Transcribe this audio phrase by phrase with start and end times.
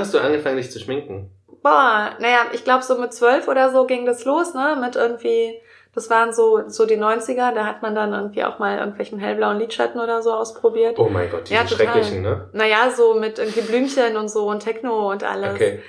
[0.00, 1.30] hast du angefangen, dich zu schminken?
[1.62, 4.78] Boah, naja, ich glaube so mit zwölf oder so ging das los, ne?
[4.80, 5.60] Mit irgendwie,
[5.94, 9.58] das waren so, so die 90er, da hat man dann irgendwie auch mal irgendwelchen hellblauen
[9.58, 10.98] Lidschatten oder so ausprobiert.
[10.98, 12.48] Oh mein Gott, diese Ja, schrecklichen, ne?
[12.52, 15.54] Naja, so mit irgendwie Blümchen und so und Techno und alles.
[15.54, 15.82] Okay.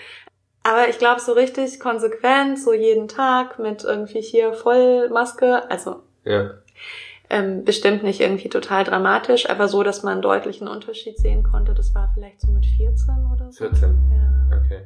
[0.63, 6.51] Aber ich glaube so richtig konsequent, so jeden Tag mit irgendwie hier Vollmaske, also Ja.
[7.31, 11.73] Ähm, bestimmt nicht irgendwie total dramatisch, aber so, dass man einen deutlichen Unterschied sehen konnte.
[11.73, 13.63] Das war vielleicht so mit 14 oder so.
[13.69, 13.89] 14.
[14.11, 14.57] Ja.
[14.57, 14.81] Okay.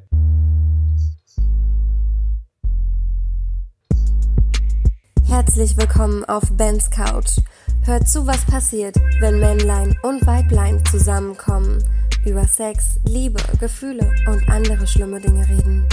[5.28, 7.40] Herzlich willkommen auf Bens Couch.
[7.84, 11.84] Hört zu, was passiert, wenn Männlein und Weiblein zusammenkommen,
[12.26, 15.88] über Sex, Liebe, Gefühle und andere schlimme Dinge reden.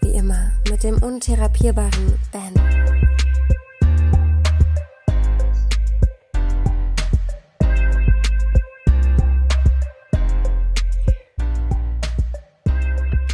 [0.00, 3.13] Wie immer mit dem untherapierbaren Ben.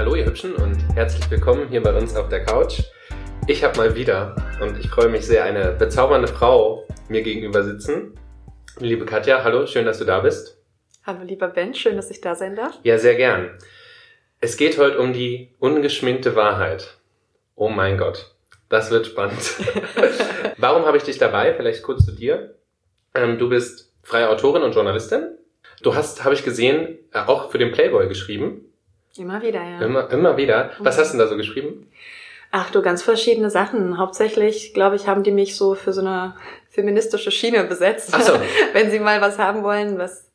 [0.00, 2.80] Hallo ihr Hübschen und herzlich willkommen hier bei uns auf der Couch.
[3.46, 8.15] Ich habe mal wieder und ich freue mich sehr, eine bezaubernde Frau mir gegenüber sitzen.
[8.79, 10.57] Liebe Katja, hallo, schön, dass du da bist.
[11.04, 12.79] Hallo lieber Ben, schön, dass ich da sein darf.
[12.82, 13.51] Ja, sehr gern.
[14.40, 16.96] Es geht heute um die ungeschminkte Wahrheit.
[17.54, 18.35] Oh mein Gott,
[18.70, 19.54] das wird spannend.
[20.57, 21.52] Warum habe ich dich dabei?
[21.52, 22.54] Vielleicht kurz zu dir.
[23.14, 25.37] Ähm, du bist freie Autorin und Journalistin.
[25.82, 28.64] Du hast, habe ich gesehen, äh, auch für den Playboy geschrieben.
[29.16, 29.80] Immer wieder, ja.
[29.80, 30.71] Immer, immer wieder.
[30.79, 31.01] Was Mhm.
[31.01, 31.91] hast du denn da so geschrieben?
[32.53, 33.99] Ach du, ganz verschiedene Sachen.
[33.99, 36.35] Hauptsächlich, glaube ich, haben die mich so für so eine
[36.69, 38.11] feministische Schiene besetzt.
[38.13, 38.33] Ach so.
[38.73, 40.31] Wenn sie mal was haben wollen, was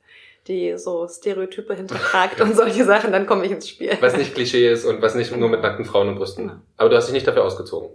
[0.48, 3.98] die so Stereotype hinterfragt und solche Sachen, dann komme ich ins Spiel.
[4.00, 6.48] Was nicht Klischee ist und was nicht nur mit nackten Frauen und Brüsten.
[6.48, 6.60] Genau.
[6.78, 7.90] Aber du hast dich nicht dafür ausgezogen.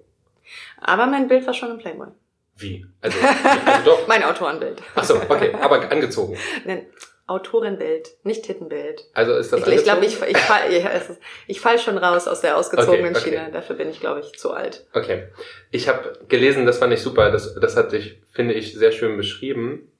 [0.80, 2.08] Aber mein Bild war schon im Playboy.
[2.56, 2.84] Wie?
[3.00, 3.16] Also,
[3.64, 4.06] also doch.
[4.08, 4.82] Mein Autorenbild.
[4.96, 6.36] Ach so, okay, aber angezogen.
[6.66, 6.86] Nein,
[7.30, 9.04] Autorenbild, nicht Tittenbild.
[9.14, 12.26] Also ist das Ich, ich glaube, ich, ich fall, ja, ist, ich fall schon raus
[12.26, 13.30] aus der ausgezogenen Okay, okay.
[13.36, 13.52] Schiene.
[13.52, 14.84] Dafür bin ich, glaube ich, zu alt.
[14.92, 15.28] Okay.
[15.70, 19.16] Ich habe gelesen, das fand ich super, das, das hat dich, finde ich, sehr schön
[19.16, 19.92] beschrieben.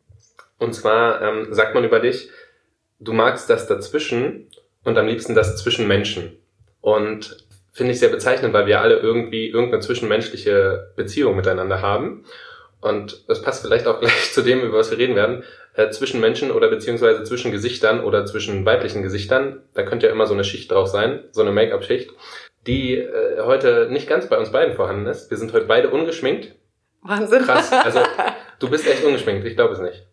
[0.59, 2.31] Und zwar ähm, sagt man über dich,
[2.99, 4.51] du magst das dazwischen
[4.85, 6.37] und am liebsten das zwischen Menschen.
[6.81, 12.25] Und finde ich sehr bezeichnend, weil wir alle irgendwie irgendeine zwischenmenschliche Beziehung miteinander haben.
[12.81, 15.45] Und das passt vielleicht auch gleich zu dem, über was wir reden werden.
[15.75, 20.27] Äh, zwischen Menschen oder beziehungsweise zwischen Gesichtern oder zwischen weiblichen Gesichtern, da könnte ja immer
[20.27, 22.11] so eine Schicht drauf sein, so eine Make-up-Schicht,
[22.67, 25.31] die äh, heute nicht ganz bei uns beiden vorhanden ist.
[25.31, 26.55] Wir sind heute beide ungeschminkt.
[27.03, 27.43] Wahnsinn.
[27.43, 27.73] Krass.
[27.73, 28.01] Also
[28.59, 30.07] du bist echt ungeschminkt, ich glaube es nicht.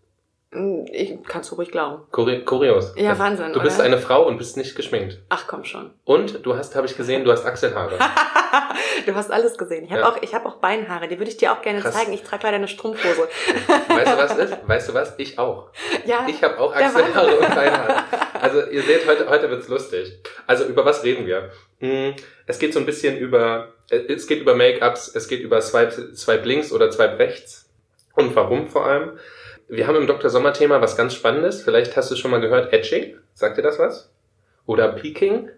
[0.91, 2.03] Ich kannst du ruhig glauben.
[2.11, 2.93] Kuri kurios.
[2.95, 3.85] Ja, Wahnsinn, Du bist oder?
[3.85, 5.19] eine Frau und bist nicht geschminkt.
[5.29, 5.91] Ach komm schon.
[6.05, 7.97] Und du hast, habe ich gesehen, du hast Achselhaare.
[9.05, 9.85] du hast alles gesehen.
[9.85, 10.09] Ich habe Ja.
[10.09, 11.07] auch, ich habe auch Beinhaare.
[11.07, 11.93] Die würde ich dir auch gerne Krass.
[11.95, 12.13] zeigen.
[12.13, 13.27] Ich trage leider eine Strumpfhose.
[13.87, 14.57] weißt du was ist?
[14.67, 15.13] Weißt du was?
[15.17, 15.69] Ich auch.
[16.05, 16.25] ja.
[16.27, 18.03] Ich habe auch Achselhaare und Beinhaare.
[18.41, 20.19] Also ihr seht, heute, heute wird's lustig.
[20.45, 21.51] Also über was reden wir?
[21.79, 22.13] Hm,
[22.45, 26.15] Es geht so ein bisschen über, äh, es geht über Make-ups, es geht über Swipe,
[26.15, 27.69] Swipe links oder Swipe rechts.
[28.15, 29.19] Und warum vor allem?
[29.69, 30.29] Wir haben im Dr.
[30.29, 31.61] Sommer Thema was ganz Spannendes.
[31.61, 32.71] Vielleicht hast du es schon mal gehört.
[32.73, 33.17] Etching.
[33.33, 34.09] Sagt dir das was?
[34.65, 35.49] Oder Peaking?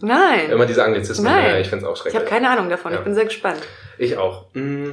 [0.00, 0.50] Nein.
[0.50, 1.32] Immer diese Anglizismen.
[1.32, 1.50] Nein.
[1.50, 2.20] Ja, ich find's auch Ich schrecklich.
[2.20, 2.92] habe keine Ahnung davon.
[2.92, 2.98] Ja.
[2.98, 3.60] Ich bin sehr gespannt.
[3.98, 4.46] Ich auch.
[4.54, 4.90] Mm,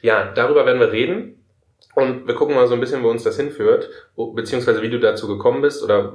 [0.00, 1.38] Ja, darüber werden wir reden.
[1.94, 5.28] Und wir gucken mal so ein bisschen, wo uns das hinführt, beziehungsweise wie du dazu
[5.28, 6.14] gekommen bist oder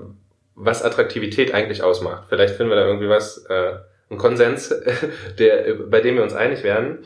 [0.55, 2.23] was Attraktivität eigentlich ausmacht.
[2.29, 3.73] Vielleicht finden wir da irgendwie was, äh,
[4.09, 4.73] einen Konsens,
[5.39, 7.05] der, bei dem wir uns einig werden.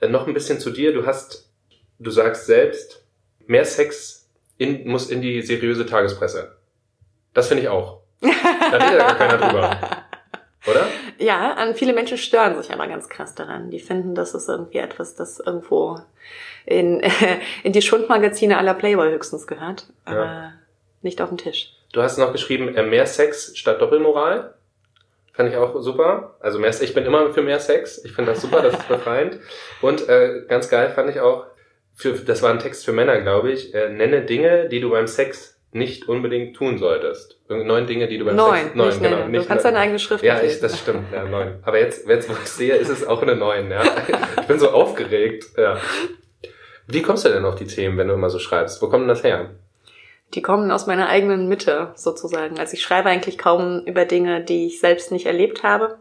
[0.00, 0.94] Äh, noch ein bisschen zu dir.
[0.94, 1.50] Du hast,
[1.98, 3.04] du sagst selbst,
[3.46, 6.56] mehr Sex in, muss in die seriöse Tagespresse.
[7.34, 8.00] Das finde ich auch.
[8.22, 8.28] Da
[8.76, 9.80] redet ja gar keiner drüber.
[10.66, 10.86] Oder?
[11.18, 13.70] Ja, an viele Menschen stören sich aber ganz krass daran.
[13.70, 15.98] Die finden, das ist irgendwie etwas, das irgendwo
[16.66, 17.02] in,
[17.62, 20.52] in die Schundmagazine aller Playboy höchstens gehört, aber Ja.
[21.02, 21.72] nicht auf den Tisch.
[21.92, 24.54] Du hast noch geschrieben, äh, mehr Sex statt Doppelmoral.
[25.32, 26.36] Fand ich auch super.
[26.40, 28.04] Also mehr, ich bin immer für mehr Sex.
[28.04, 29.38] Ich finde das super, das ist befreiend.
[29.80, 31.46] Und äh, ganz geil fand ich auch,
[31.94, 35.06] für, das war ein Text für Männer, glaube ich, äh, nenne Dinge, die du beim
[35.06, 37.38] Sex nicht unbedingt tun solltest.
[37.48, 38.74] Neun Dinge, die du beim Neun, Sex...
[38.74, 39.28] Neun, nicht genau.
[39.28, 41.60] Nicht du kannst deine eigene Schrift Ja, ich, das stimmt, ja, neun.
[41.62, 43.82] Aber jetzt, jetzt, wo ich sehe, ist es auch eine neun, ja.
[44.40, 45.78] Ich bin so aufgeregt, ja.
[46.88, 48.82] Wie kommst du denn auf die Themen, wenn du immer so schreibst?
[48.82, 49.50] Wo kommt denn das her?
[50.34, 52.58] Die kommen aus meiner eigenen Mitte sozusagen.
[52.58, 55.98] Also ich schreibe eigentlich kaum über Dinge, die ich selbst nicht erlebt habe.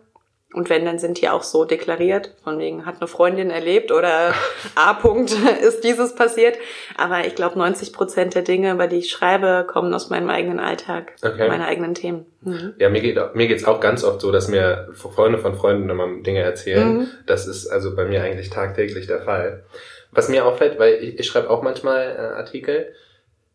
[0.52, 2.34] Und wenn, dann sind die auch so deklariert.
[2.44, 4.34] Von wegen hat eine Freundin erlebt oder
[4.76, 4.94] A.
[4.94, 5.32] Punkt
[5.62, 6.58] ist dieses passiert.
[6.98, 10.60] Aber ich glaube, 90 Prozent der Dinge, über die ich schreibe, kommen aus meinem eigenen
[10.60, 11.48] Alltag, Okay.
[11.48, 12.26] meine eigenen Themen.
[12.42, 12.74] Mhm.
[12.80, 16.08] Ja, mir, geht, mir geht's auch ganz oft so, dass mir Freunde von Freunden immer
[16.24, 16.98] Dinge erzählen.
[16.98, 17.08] Mhm.
[17.28, 19.66] Das ist also bei mir eigentlich tagtäglich der Fall.
[20.12, 22.96] Was mir auffällt, weil ich, ich schreibe auch manchmal äh, Artikel,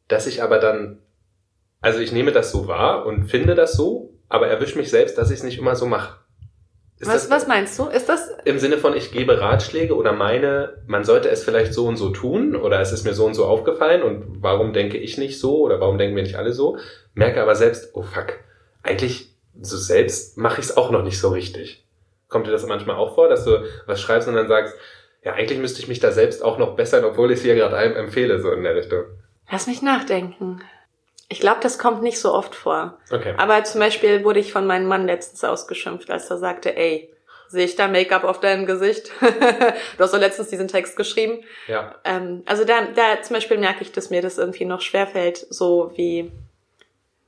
[0.06, 1.00] dass ich aber dann,
[1.80, 5.30] also ich nehme das so wahr und finde das so, aber erwische mich selbst, dass
[5.32, 6.18] ich es nicht immer so mache.
[6.98, 7.86] Ist Was, das was meinst du?
[7.86, 11.86] Ist das, im Sinne von, ich gebe Ratschläge oder meine, man sollte es vielleicht so
[11.86, 15.18] und so tun oder es ist mir so und so aufgefallen und warum denke ich
[15.18, 16.78] nicht so oder warum denken wir nicht alle so?
[17.14, 18.34] Merke aber selbst, oh fuck,
[18.82, 21.84] eigentlich so selbst mache ich es auch noch nicht so richtig.
[22.28, 24.74] Kommt dir das manchmal auch vor, dass du was schreibst und dann sagst,
[25.24, 27.76] ja, eigentlich müsste ich mich da selbst auch noch bessern, obwohl ich es hier gerade
[27.76, 29.04] einem empfehle, so in der Richtung.
[29.50, 30.60] lass mich nachdenken.
[31.28, 32.98] Ich glaube, das kommt nicht so oft vor.
[33.10, 33.34] Okay.
[33.36, 37.10] Aber zum Beispiel wurde ich von meinem Mann letztens ausgeschimpft, als er sagte, ey,
[37.48, 39.10] sehe ich da Make-up auf deinem Gesicht?
[39.20, 41.42] du hast doch letztens diesen Text geschrieben.
[41.66, 41.94] Ja.
[42.04, 45.92] Ähm, also da, da zum Beispiel merke ich, dass mir das irgendwie noch schwerfällt, so
[45.96, 46.30] wie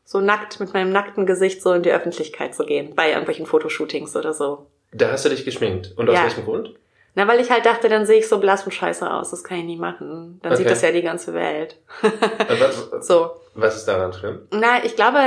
[0.05, 4.15] so nackt mit meinem nackten Gesicht so in die Öffentlichkeit zu gehen, bei irgendwelchen Fotoshootings
[4.15, 4.67] oder so.
[4.93, 5.93] Da hast du dich geschminkt.
[5.97, 6.23] Und aus Ja.
[6.25, 6.75] welchem Grund?
[7.17, 9.59] Na, weil ich halt dachte, dann sehe ich so blass und scheiße aus, das kann
[9.59, 10.39] ich nie machen.
[10.43, 10.75] Dann sieht Okay.
[10.75, 11.77] das ja die ganze Welt.
[12.03, 13.31] Äh, Was, So.
[13.55, 14.47] was ist daran schlimm?
[14.53, 15.19] Na, ich glaube,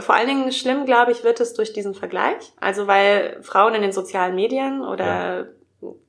[0.00, 2.52] vor allen Dingen schlimm, glaube ich, wird es durch diesen Vergleich.
[2.60, 5.48] Also weil Frauen in den sozialen Medien oder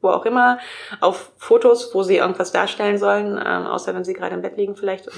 [0.02, 0.58] wo auch immer
[1.02, 4.76] auf Fotos, wo sie irgendwas darstellen sollen, ähm, außer wenn sie gerade im Bett liegen
[4.78, 5.16] vielleicht und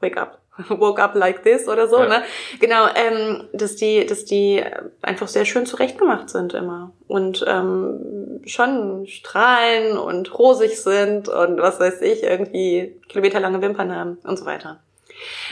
[0.00, 2.08] wake up, woke up like this oder so, Ja.
[2.08, 2.22] ne?
[2.60, 4.62] Genau, ähm, dass die, dass die
[5.02, 11.80] einfach sehr schön zurechtgemacht sind immer und ähm, schon strahlen und rosig sind und was
[11.80, 14.80] weiß ich, irgendwie kilometerlange Wimpern haben und so weiter.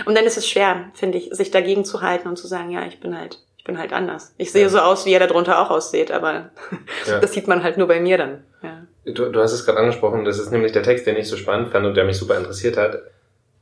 [0.07, 2.87] Und dann ist es schwer, finde ich, sich dagegen zu halten und zu sagen, ja,
[2.87, 4.33] ich bin halt, ich bin halt anders.
[4.39, 4.69] Ich sehe Ja.
[4.71, 6.51] so aus, wie er da drunter auch aussieht, aber
[7.07, 7.19] Ja.
[7.21, 8.45] das sieht man halt nur bei mir dann.
[8.63, 8.83] Ja.
[9.05, 11.71] Du, du hast es gerade angesprochen, das ist nämlich der Text, den ich so spannend
[11.71, 12.99] fand und der mich super interessiert hat.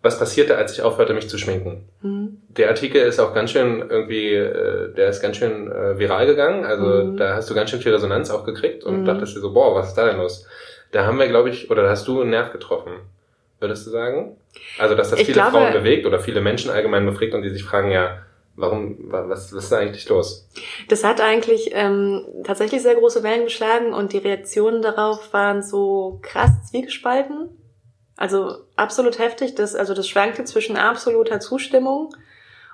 [0.07, 1.89] Was passierte, als ich aufhörte, mich zu schminken?
[2.03, 2.41] Mhm.
[2.49, 6.65] Der Artikel ist auch ganz schön irgendwie, äh, der ist ganz schön äh, viral gegangen.
[6.65, 7.17] Also Mhm.
[7.17, 9.05] da hast du ganz schön viel Resonanz auch gekriegt und Mhm.
[9.05, 10.47] dachtest dir so, boah, was ist da denn los?
[10.93, 12.93] Da haben wir, glaube ich, oder da hast du einen Nerv getroffen,
[13.61, 14.37] würdest du sagen?
[14.79, 17.51] Also dass das Ich viele glaube- Frauen bewegt oder viele Menschen allgemein befragt und die
[17.51, 18.19] sich fragen, ja,
[18.55, 20.49] warum, wa- was, was ist da eigentlich los?
[20.89, 26.21] Das hat eigentlich ähm, tatsächlich sehr große Wellen geschlagen und die Reaktionen darauf waren so
[26.23, 27.49] krass zwiegespalten.
[28.17, 29.55] Also absolut heftig.
[29.55, 32.15] Das, also das schwankte zwischen absoluter Zustimmung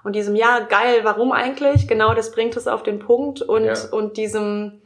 [0.04, 1.88] und diesem Ja, geil, warum eigentlich?
[1.88, 3.74] Genau das bringt es auf den Punkt und, Ja.
[3.90, 4.78] und diesem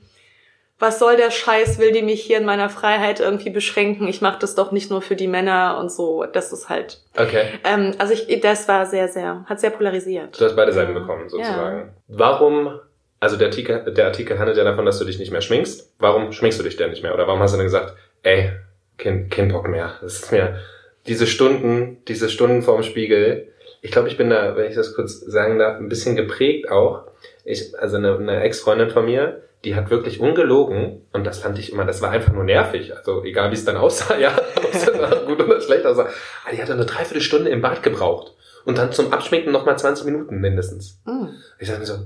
[0.79, 4.07] was soll der Scheiß, will die mich hier in meiner Freiheit irgendwie beschränken?
[4.09, 6.25] Ich mache das doch nicht nur für die Männer und so.
[6.31, 7.01] Das ist halt.
[7.17, 7.45] Okay.
[7.65, 10.39] Ähm, also ich, das war sehr, sehr, hat sehr polarisiert.
[10.39, 10.99] Du hast beide Seiten Ja.
[10.99, 11.95] bekommen, sozusagen.
[12.09, 12.79] Warum,
[13.21, 15.95] also der Artikel, der Artikel handelt ja davon, dass du dich nicht mehr schminkst.
[15.99, 17.15] Warum schminkst du dich denn nicht mehr?
[17.15, 18.53] Oder warum hast du dann gesagt, ey,
[18.99, 19.95] kein, kein Bock mehr.
[20.01, 20.59] Das ist mir,
[21.07, 23.53] diese Stunden, diese Stunden vorm Spiegel.
[23.83, 27.05] Ich glaube, ich bin da, wenn ich das kurz sagen darf, ein bisschen geprägt auch.
[27.45, 31.73] Ich, also eine, eine Ex-Freundin von mir, die hat wirklich ungelogen und das fand ich
[31.73, 32.97] immer, das war einfach nur nervig.
[32.97, 36.09] Also egal wie es dann aussah, ja, ob es dann gut oder schlecht aussah.
[36.45, 38.33] Aber die hat dann eine Dreiviertelstunde im Bad gebraucht.
[38.65, 41.01] Und dann zum Abschminken nochmal 20 Minuten mindestens.
[41.05, 41.29] Mm.
[41.61, 41.99] Ich dachte mir so,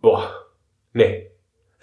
[0.00, 0.46] boah,
[0.92, 1.25] nee.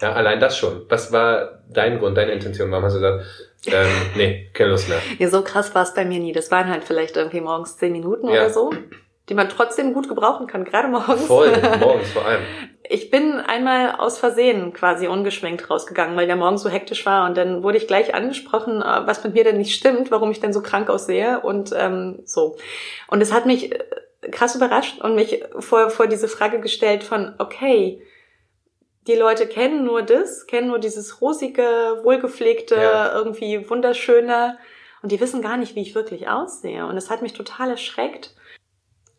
[0.04, 0.84] Ja, allein das schon.
[0.90, 2.70] Was war dein Grund, deine Intention?
[2.70, 3.24] Warum hast du gesagt,
[3.68, 4.98] ähm, nee, keine Lust mehr?
[5.18, 6.32] Ja, so krass war es bei mir nie.
[6.32, 8.34] Das waren halt vielleicht irgendwie morgens zehn Minuten Ja.
[8.34, 8.70] oder so,
[9.30, 11.24] die man trotzdem gut gebrauchen kann, gerade morgens.
[11.24, 12.42] Voll, morgens vor allem.
[12.86, 17.34] Ich bin einmal aus Versehen quasi ungeschminkt rausgegangen, weil der Morgen so hektisch war und
[17.38, 20.52] dann wurde ich gleich angesprochen, äh, was mit mir denn nicht stimmt, warum ich denn
[20.52, 22.56] so krank aussehe und ähm, so.
[23.08, 23.78] Und es hat mich äh,
[24.30, 28.02] krass überrascht und mich vor, vor diese Frage gestellt von, okay,
[29.06, 33.14] die Leute kennen nur das, kennen nur dieses rosige, wohlgepflegte, Ja.
[33.14, 34.56] irgendwie wunderschöne
[35.02, 36.86] und die wissen gar nicht, wie ich wirklich aussehe.
[36.86, 38.34] Und es hat mich total erschreckt.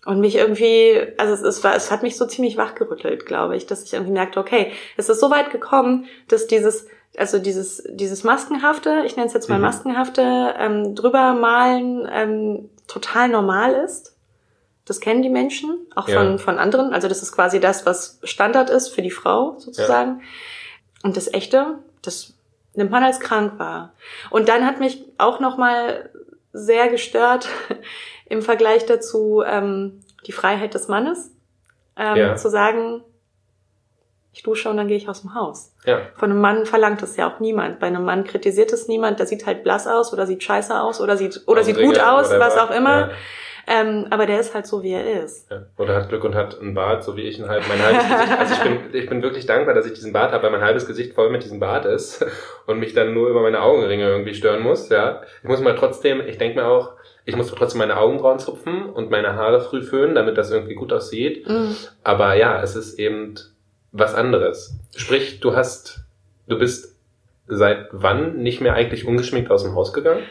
[0.06, 3.84] Und mich irgendwie, also es, war, es hat mich so ziemlich wachgerüttelt, glaube ich, dass
[3.84, 6.88] ich irgendwie merkte, okay, es ist so weit gekommen, dass dieses,
[7.18, 9.64] also dieses, dieses Maskenhafte, ich nenne es jetzt mal Mhm.
[9.64, 14.15] Maskenhafte, ähm, drüber malen ähm, total normal ist.
[14.86, 16.20] Das kennen die Menschen, auch Ja.
[16.20, 16.94] von, von anderen.
[16.94, 20.22] Also das ist quasi das, was Standard ist für die Frau sozusagen.
[21.04, 22.34] Und das Echte, das
[22.76, 23.94] nimmt man als krank wahr.
[24.30, 26.10] Und dann hat mich auch nochmal
[26.54, 27.48] sehr gestört
[28.28, 31.32] im Vergleich dazu ähm, die Freiheit des Mannes,
[31.98, 32.36] ähm, Ja.
[32.36, 33.04] zu sagen,
[34.34, 35.72] ich dusche und dann gehe ich aus dem Haus.
[35.86, 37.80] Ja, Von einem Mann verlangt es ja auch niemand.
[37.80, 41.00] Bei einem Mann kritisiert es niemand, der sieht halt blass aus oder sieht scheiße aus
[41.00, 42.64] oder sieht oder sieht gut aus, was whatever.
[42.66, 43.00] auch immer.
[43.00, 43.10] Ja,
[43.68, 45.50] Ähm, aber der ist halt so, wie er ist.
[45.50, 45.64] ja.
[45.78, 48.32] Oder hat Glück und hat einen Bart, so wie ich ein halb, mein halbes Gesicht.
[48.40, 50.86] Also ich bin, ich bin wirklich dankbar, dass ich diesen Bart habe, weil mein halbes
[50.86, 52.26] Gesicht voll mit diesem Bart ist
[52.68, 54.90] und mich dann nur über meine Augenringe irgendwie stören muss.
[54.90, 56.92] Ja, ich muss mal trotzdem, ich denke mir auch,
[57.26, 60.94] ich muss trotzdem meine Augenbrauen zupfen und meine Haare früh föhnen, damit das irgendwie gut
[60.94, 61.48] aussieht.
[61.48, 61.76] Mhm.
[62.04, 63.36] Aber ja, es ist eben
[63.92, 64.78] was anderes.
[64.96, 66.02] Sprich, du hast,
[66.48, 66.96] du bist
[67.48, 70.24] seit wann nicht mehr eigentlich ungeschminkt aus dem Haus gegangen?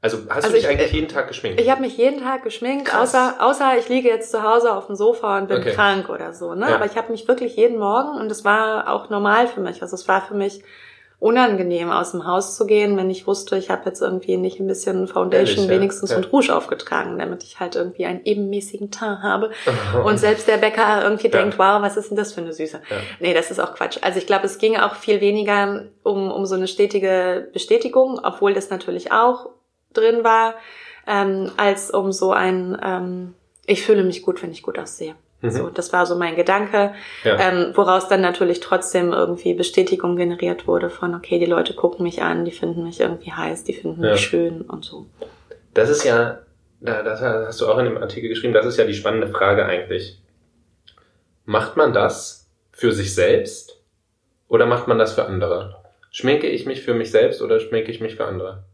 [0.00, 1.60] Also hast Also du dich ich- eigentlich jeden Tag geschminkt?
[1.60, 3.14] Ich habe mich jeden Tag geschminkt, Krass.
[3.14, 5.72] außer, außer ich liege jetzt zu Hause auf dem Sofa und bin Okay.
[5.72, 6.54] krank oder so.
[6.54, 6.68] Ne?
[6.68, 6.76] Ja.
[6.76, 9.82] Aber ich habe mich wirklich jeden Morgen und es war auch normal für mich.
[9.82, 10.62] Also es war für mich
[11.20, 14.68] unangenehm, aus dem Haus zu gehen, wenn ich wusste, ich habe jetzt irgendwie nicht ein
[14.68, 16.16] bisschen Foundation Ehrlich, wenigstens Ja.
[16.18, 19.50] und Rouge aufgetragen, damit ich halt irgendwie einen ebenmäßigen Teint habe.
[20.04, 21.40] Und selbst der Bäcker irgendwie Ja.
[21.40, 22.80] denkt, wow, was ist denn das für eine Süße?
[22.88, 22.96] Ja.
[23.18, 23.98] Nee, das ist auch Quatsch.
[24.02, 28.54] Also ich glaube, es ging auch viel weniger um, um so eine stetige Bestätigung, obwohl
[28.54, 29.48] das natürlich auch
[29.98, 30.54] drin war,
[31.06, 33.34] ähm, als um so ein, ähm,
[33.66, 35.14] ich fühle mich gut, wenn ich gut aussehe.
[35.40, 35.50] Mhm.
[35.50, 37.38] So, das war so mein Gedanke, Ja.
[37.38, 42.22] ähm, woraus dann natürlich trotzdem irgendwie Bestätigung generiert wurde von, okay, die Leute gucken mich
[42.22, 44.12] an, die finden mich irgendwie heiß, die finden Ja.
[44.12, 45.06] mich schön und so.
[45.74, 46.40] Das ist ja,
[46.80, 49.64] da- das hast du auch in dem Artikel geschrieben, das ist ja die spannende Frage
[49.64, 50.18] eigentlich.
[51.44, 53.80] Macht man das für sich selbst
[54.48, 55.76] oder macht man das für andere?
[56.10, 58.64] Schminke ich mich für mich selbst oder schminke ich mich für andere?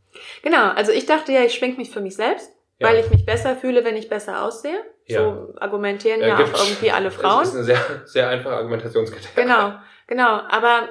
[0.42, 2.88] Genau, also ich dachte ja, ich schmink mich für mich selbst, Ja.
[2.88, 4.78] weil ich mich besser fühle, wenn ich besser aussehe.
[5.06, 5.20] Ja.
[5.20, 7.40] So argumentieren ja gibt- auch irgendwie alle Frauen.
[7.40, 9.28] Das ist eine sehr, sehr einfache Argumentationskette.
[9.36, 9.74] Genau,
[10.06, 10.40] genau.
[10.48, 10.88] Aber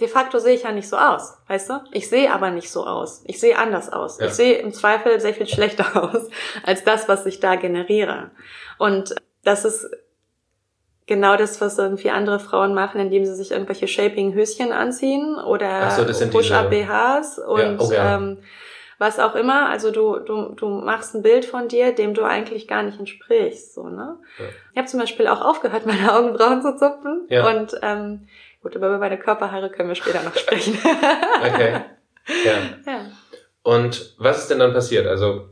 [0.00, 1.80] de facto sehe ich ja nicht so aus, weißt du?
[1.92, 3.22] Ich sehe aber nicht so aus.
[3.26, 4.18] Ich sehe anders aus.
[4.20, 4.26] Ja.
[4.26, 6.28] Ich sehe im Zweifel sehr viel schlechter aus
[6.64, 8.30] als das, was ich da generiere.
[8.78, 9.88] Und das ist
[11.06, 16.28] genau das, was irgendwie andere Frauen machen, indem sie sich irgendwelche Shaping-Höschen anziehen oder so,
[16.28, 18.16] Push-Up-BHs und Ja, oh ja.
[18.16, 18.38] ähm,
[18.98, 19.68] was auch immer.
[19.68, 23.74] Also du, du, du machst ein Bild von dir, dem du eigentlich gar nicht entsprichst.
[23.74, 24.16] So, ne?
[24.38, 24.44] Ja.
[24.72, 27.26] Ich habe zum Beispiel auch aufgehört, meine Augenbrauen zu zupfen.
[27.28, 27.48] Ja.
[27.48, 28.26] Und ähm,
[28.62, 30.78] gut, über meine Körperhaare können wir später noch sprechen.
[31.44, 31.80] Okay.
[32.44, 32.52] Ja.
[32.92, 33.00] ja.
[33.62, 35.06] Und was ist denn dann passiert?
[35.06, 35.50] Also,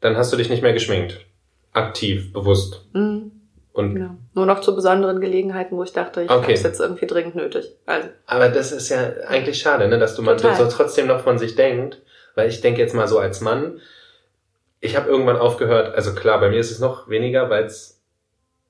[0.00, 1.26] dann hast du dich nicht mehr geschminkt.
[1.72, 2.86] Aktiv, bewusst.
[2.92, 3.33] Mhm,
[3.74, 4.10] Und, genau.
[4.34, 6.42] Nur noch zu besonderen Gelegenheiten, wo ich dachte, ich Okay.
[6.42, 7.74] habe es jetzt irgendwie dringend nötig.
[7.86, 11.38] Also, aber das ist ja eigentlich schade, ne, dass du man so trotzdem noch von
[11.38, 12.00] sich denkt.
[12.36, 13.80] Weil ich denke jetzt mal so als Mann,
[14.80, 18.00] ich habe irgendwann aufgehört, also klar, bei mir ist es noch weniger, weil es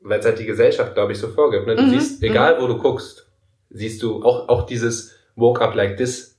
[0.00, 1.66] weil es halt die Gesellschaft, glaube ich, so vorgibt.
[1.66, 1.76] Ne?
[1.76, 3.26] Du Mhm, siehst, egal wo du guckst,
[3.70, 6.38] siehst du auch, auch dieses Woke up like this,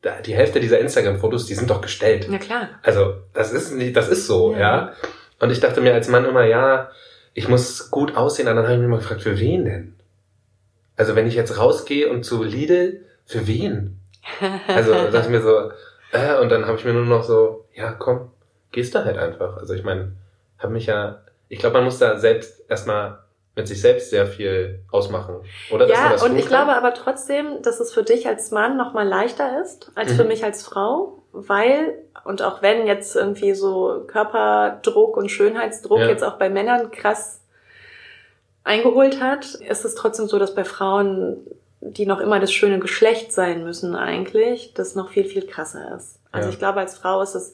[0.00, 2.26] da, die Hälfte dieser Instagram-Fotos, die sind doch gestellt.
[2.30, 2.68] na klar.
[2.82, 4.58] Also, das ist nicht, das ist so, Ja.
[4.58, 4.92] ja.
[5.40, 6.90] Und ich dachte mir als Mann immer, ja,
[7.36, 9.94] ich muss gut aussehen, und dann habe ich mich mal gefragt, für wen denn?
[10.96, 14.00] Also, wenn ich jetzt rausgehe und zu Lidl, für wen?
[14.68, 15.70] Also, dachte ich mir so,
[16.12, 18.30] äh, und dann habe ich mir nur noch so, ja, komm,
[18.72, 19.58] gehst du halt einfach.
[19.58, 20.12] Also, ich meine,
[20.58, 23.18] habe mich ja, ich glaube, man muss da selbst erstmal
[23.54, 25.36] mit sich selbst sehr viel ausmachen.
[25.70, 26.48] Oder Ja, und ich kann.
[26.48, 30.28] glaube aber trotzdem, dass es für dich als Mann nochmal leichter ist, als für Mhm.
[30.28, 36.08] mich als Frau, weil, und auch wenn jetzt irgendwie so Körperdruck und Schönheitsdruck Ja.
[36.08, 37.40] jetzt auch bei Männern krass
[38.64, 41.36] eingeholt hat, ist es trotzdem so, dass bei Frauen,
[41.80, 46.18] die noch immer das schöne Geschlecht sein müssen eigentlich, das noch viel, viel krasser ist.
[46.32, 46.52] Also Ja.
[46.52, 47.52] ich glaube, als Frau ist es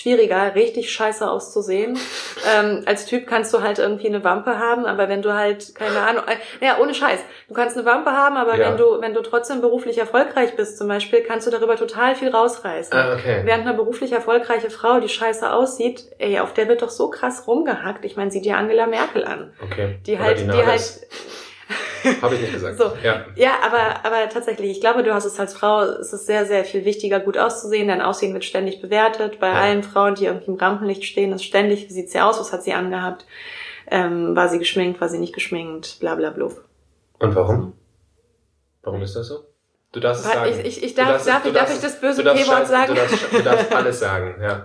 [0.00, 1.98] schwieriger, richtig scheiße auszusehen.
[2.58, 6.00] ähm, als Typ kannst du halt irgendwie eine Wampe haben, aber wenn du halt, keine
[6.00, 8.70] Ahnung, äh, ja, ohne Scheiß, du kannst eine Wampe haben, aber Ja.
[8.70, 12.28] wenn du, wenn du trotzdem beruflich erfolgreich bist zum Beispiel, kannst du darüber total viel
[12.28, 12.92] rausreißen.
[12.96, 13.40] Ah, okay.
[13.44, 17.46] Während eine beruflich erfolgreiche Frau, die scheiße aussieht, ey, auf der wird doch so krass
[17.46, 18.04] rumgehackt.
[18.04, 19.52] Ich meine, sieh dir Angela Merkel an.
[19.64, 19.98] Okay.
[20.06, 21.00] Die halt, die die halt,
[22.22, 22.78] Habe ich nicht gesagt.
[22.78, 22.92] So.
[23.02, 23.24] Ja.
[23.34, 26.64] ja, aber, aber tatsächlich, ich glaube, du hast es als Frau, es ist sehr, sehr
[26.64, 27.88] viel wichtiger, gut auszusehen.
[27.88, 29.40] Dein Aussehen wird ständig bewertet.
[29.40, 29.54] Bei Ja.
[29.54, 32.62] allen Frauen, die irgendwie im Rampenlicht stehen, ist ständig, wie sieht sie aus, was hat
[32.62, 33.26] sie angehabt,
[33.90, 36.62] ähm, war sie geschminkt, war sie nicht geschminkt, bla bla blub.
[37.18, 37.72] Und warum?
[38.82, 39.40] Warum ist das so?
[39.92, 40.50] Du darfst es sagen.
[40.60, 42.94] ich- ich- ich darf- darf ich- darf ich das böse P-Wort sagen?
[42.94, 44.64] Du darfst, du darfst alles sagen, ja.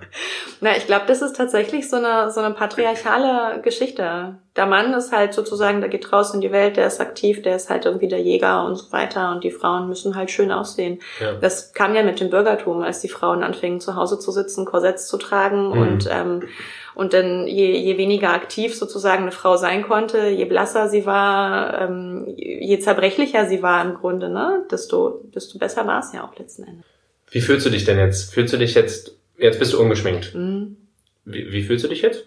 [0.60, 4.36] Na, ich glaube, das ist tatsächlich so eine, so eine patriarchale Geschichte.
[4.58, 7.56] Der Mann ist halt sozusagen, der geht raus in die Welt, der ist aktiv, der
[7.56, 11.00] ist halt irgendwie der Jäger und so weiter und die Frauen müssen halt schön aussehen.
[11.22, 11.36] ja.
[11.36, 15.08] Das kam ja mit dem Bürgertum, als die Frauen anfingen, zu Hause zu sitzen, Korsetts
[15.08, 15.82] zu tragen Mhm.
[15.82, 16.44] und, ähm,
[16.96, 21.80] und dann je, je weniger aktiv sozusagen eine Frau sein konnte, je blasser sie war,
[21.82, 26.38] ähm, je zerbrechlicher sie war im Grunde, ne, desto, desto besser war es ja auch
[26.38, 26.86] letzten Endes.
[27.30, 28.34] Wie fühlst du dich denn jetzt?
[28.34, 30.36] Fühlst du dich jetzt, jetzt bist du ungeschminkt.
[30.36, 30.76] Mhm.
[31.24, 32.26] Wie, wie fühlst du dich jetzt?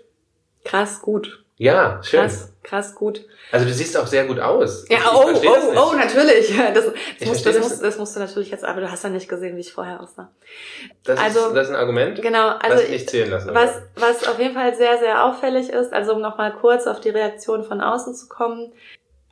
[0.64, 1.43] Krass gut.
[1.56, 2.20] Ja, schön.
[2.22, 3.24] Krass, krass gut.
[3.52, 4.88] Also du siehst auch sehr gut aus.
[4.88, 5.80] Ja, Ich- ich oh, das oh, nicht.
[5.80, 6.58] oh, natürlich.
[6.74, 9.10] Das, das, Ich musst, das, musst, das musst du natürlich jetzt, aber du hast ja
[9.10, 10.30] nicht gesehen, wie ich vorher aussah.
[11.04, 13.82] Das, also- ist, das ist ein Argument, Genau, was also ich nicht zählen lassen was,
[13.94, 17.62] was auf jeden Fall sehr, sehr auffällig ist, also um nochmal kurz auf die Reaktion
[17.62, 18.72] von außen zu kommen.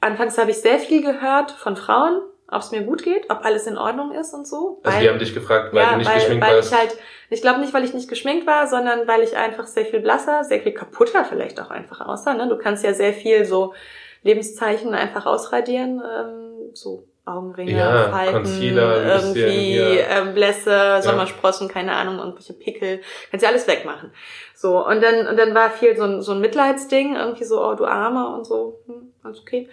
[0.00, 2.20] Anfangs habe ich sehr viel gehört von Frauen,
[2.52, 4.80] ob es mir gut geht, ob alles in Ordnung ist und so.
[4.82, 6.72] Also weil- die haben dich gefragt, weil ja, du nicht weil, geschminkt weil warst.
[6.72, 6.96] ich halt,
[7.30, 10.44] ich glaube nicht, weil ich nicht geschminkt war, sondern weil ich einfach sehr viel blasser,
[10.44, 12.34] sehr viel kaputter vielleicht auch einfach aussah.
[12.34, 12.48] Ne?
[12.48, 13.74] Du kannst ja sehr viel so
[14.22, 22.18] Lebenszeichen einfach ausradieren, ähm, so Augenringe, Ja, Falten, Concealer, irgendwie ähm, Blässe, Sommersprossen, keine Ahnung,
[22.18, 24.10] irgendwelche Pickel, kannst ja alles wegmachen.
[24.56, 27.74] So, und dann, und dann war viel so ein, so ein Mitleidsding, irgendwie so, oh,
[27.74, 29.68] du Arme und so, hm, alles okay.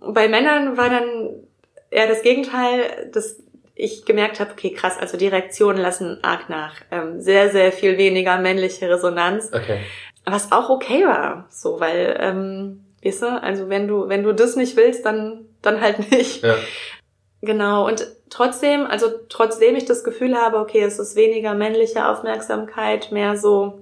[0.00, 1.42] Bei Männern war dann
[1.92, 3.36] eher das Gegenteil, dass
[3.74, 6.74] ich gemerkt habe, okay, krass, also die Reaktionen lassen arg nach.
[6.90, 9.50] Ähm, sehr, sehr viel weniger männliche Resonanz.
[9.52, 9.80] Okay.
[10.24, 14.56] Was auch okay war, so, weil, ähm, weißt du, also wenn du, wenn du das
[14.56, 16.42] nicht willst, dann, dann halt nicht.
[16.42, 16.56] Ja.
[17.40, 23.10] Genau, und trotzdem, also trotzdem ich das Gefühl habe, okay, es ist weniger männliche Aufmerksamkeit,
[23.10, 23.80] mehr so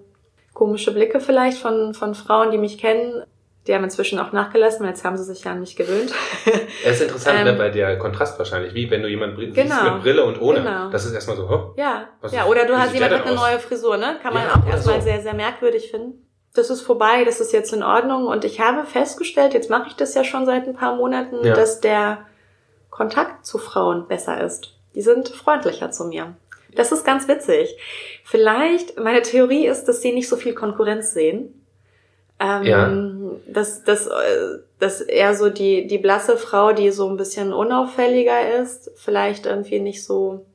[0.54, 3.22] komische Blicke vielleicht von, von Frauen, die mich kennen.
[3.66, 6.12] Die haben inzwischen auch nachgelassen, weil jetzt haben sie sich ja an mich gewöhnt.
[6.84, 9.54] Es ist interessant, Ähm, ne, bei der Kontrast wahrscheinlich, wie wenn du jemanden br- siehst
[9.56, 9.94] Genau.
[9.94, 10.60] mit Brille und ohne.
[10.62, 10.88] Genau.
[10.90, 13.28] Das ist erstmal so, oh, ja, Was ja, oder du hast sieht jemand der mit
[13.28, 14.16] einer neuen Frisur, ne?
[14.22, 15.04] Kann man Ja, auch erstmal so.
[15.06, 16.26] sehr, sehr merkwürdig finden.
[16.54, 19.94] Das ist vorbei, das ist jetzt in Ordnung und ich habe festgestellt, jetzt mache ich
[19.94, 21.54] das ja schon seit ein paar Monaten, Ja.
[21.54, 22.26] dass der
[22.88, 24.74] Kontakt zu Frauen besser ist.
[24.94, 26.34] Die sind freundlicher zu mir.
[26.74, 27.76] Das ist ganz witzig.
[28.24, 31.59] Vielleicht, meine Theorie ist, dass sie nicht so viel Konkurrenz sehen.
[32.40, 32.90] Ähm, Ja.
[33.46, 34.10] dass, dass, äh,
[34.78, 39.78] dass eher so die, die blasse Frau, die so ein bisschen unauffälliger ist, vielleicht irgendwie
[39.80, 40.46] nicht so,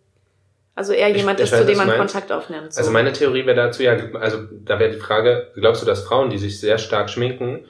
[0.74, 2.00] also eher Ich- jemand ich ist, weiß, zu dem man meinst.
[2.14, 2.74] Kontakt aufnimmt.
[2.74, 2.80] So.
[2.80, 6.30] Also meine Theorie wäre dazu, ja, also da wäre die Frage, glaubst du, dass Frauen,
[6.32, 7.66] die sich sehr stark schminken,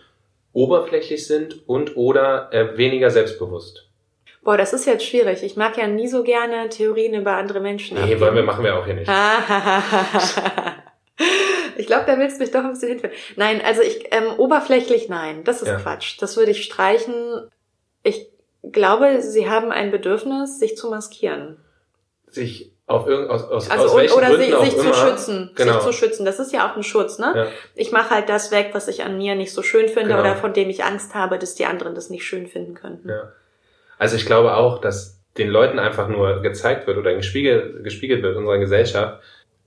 [0.54, 3.82] oberflächlich sind und oder äh, weniger selbstbewusst?
[4.46, 5.44] Boah, das ist jetzt schwierig.
[5.44, 7.96] Ich mag ja nie so gerne Theorien über andere Menschen.
[7.98, 8.22] Nee, abgeben.
[8.22, 9.12] wollen wir, machen wir auch hier nicht.
[11.86, 13.14] ich glaube, da willst du mich doch ein bisschen hinführen.
[13.36, 15.76] Nein, also ich, ähm, oberflächlich nein, das ist Ja.
[15.78, 16.20] Quatsch.
[16.20, 17.14] Das würde ich streichen.
[18.02, 18.28] Ich
[18.64, 21.58] glaube, sie haben ein Bedürfnis, sich zu maskieren.
[22.28, 25.52] Sich auf irgend, aus, aus, Also aus welchen oder Gründen sich, auch sich zu schützen.
[25.54, 25.74] Genau.
[25.74, 26.26] Sich zu schützen.
[26.26, 27.34] Das ist ja auch ein Schutz, ne?
[27.36, 27.48] Ja.
[27.76, 30.22] Ich mache halt das weg, was ich an mir nicht so schön finde Genau.
[30.22, 33.10] oder von dem ich Angst habe, dass die anderen das nicht schön finden könnten.
[33.10, 33.32] Ja.
[34.00, 38.34] Also ich glaube auch, dass den Leuten einfach nur gezeigt wird oder gespiegelt, gespiegelt wird
[38.34, 39.22] in unserer Gesellschaft,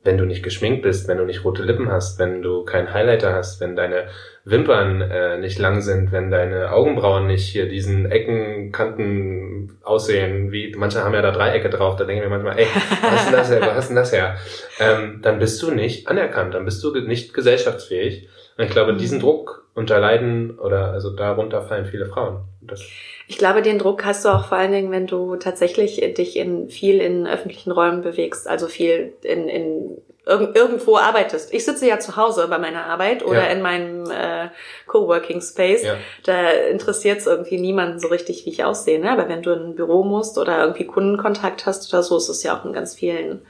[0.05, 3.35] wenn du nicht geschminkt bist, wenn du nicht rote Lippen hast, wenn du keinen Highlighter
[3.35, 4.05] hast, wenn deine
[4.45, 10.73] Wimpern äh, nicht lang sind, wenn deine Augenbrauen nicht hier diesen Ecken, Kanten aussehen, wie
[10.76, 12.67] manche haben ja da Dreiecke drauf, da denken wir manchmal, ey,
[13.02, 14.37] was ist denn das her, was ist denn das her?
[14.78, 18.28] Ähm, dann bist du nicht anerkannt, dann bist du nicht gesellschaftsfähig.
[18.56, 22.41] Und ich glaube, diesen Druck unterleiden oder also darunter fallen viele Frauen.
[22.60, 22.82] Das
[23.26, 26.69] Ich glaube, den Druck hast du auch vor allen Dingen, wenn du tatsächlich dich in
[26.69, 31.54] viel in öffentlichen Räumen bewegst, also viel in, in irg irgendwo arbeitest.
[31.54, 33.52] Ich sitze ja zu Hause bei meiner Arbeit oder Ja.
[33.52, 34.49] in meinem äh,
[34.86, 35.82] Coworking Space.
[35.84, 35.95] Ja.
[36.25, 38.99] Da interessiert es irgendwie niemanden so richtig, wie ich aussehe.
[39.00, 39.10] Ne?
[39.10, 42.43] Aber wenn du in ein Büro musst oder irgendwie Kundenkontakt hast oder so, ist es
[42.43, 43.41] ja auch in ganz vielen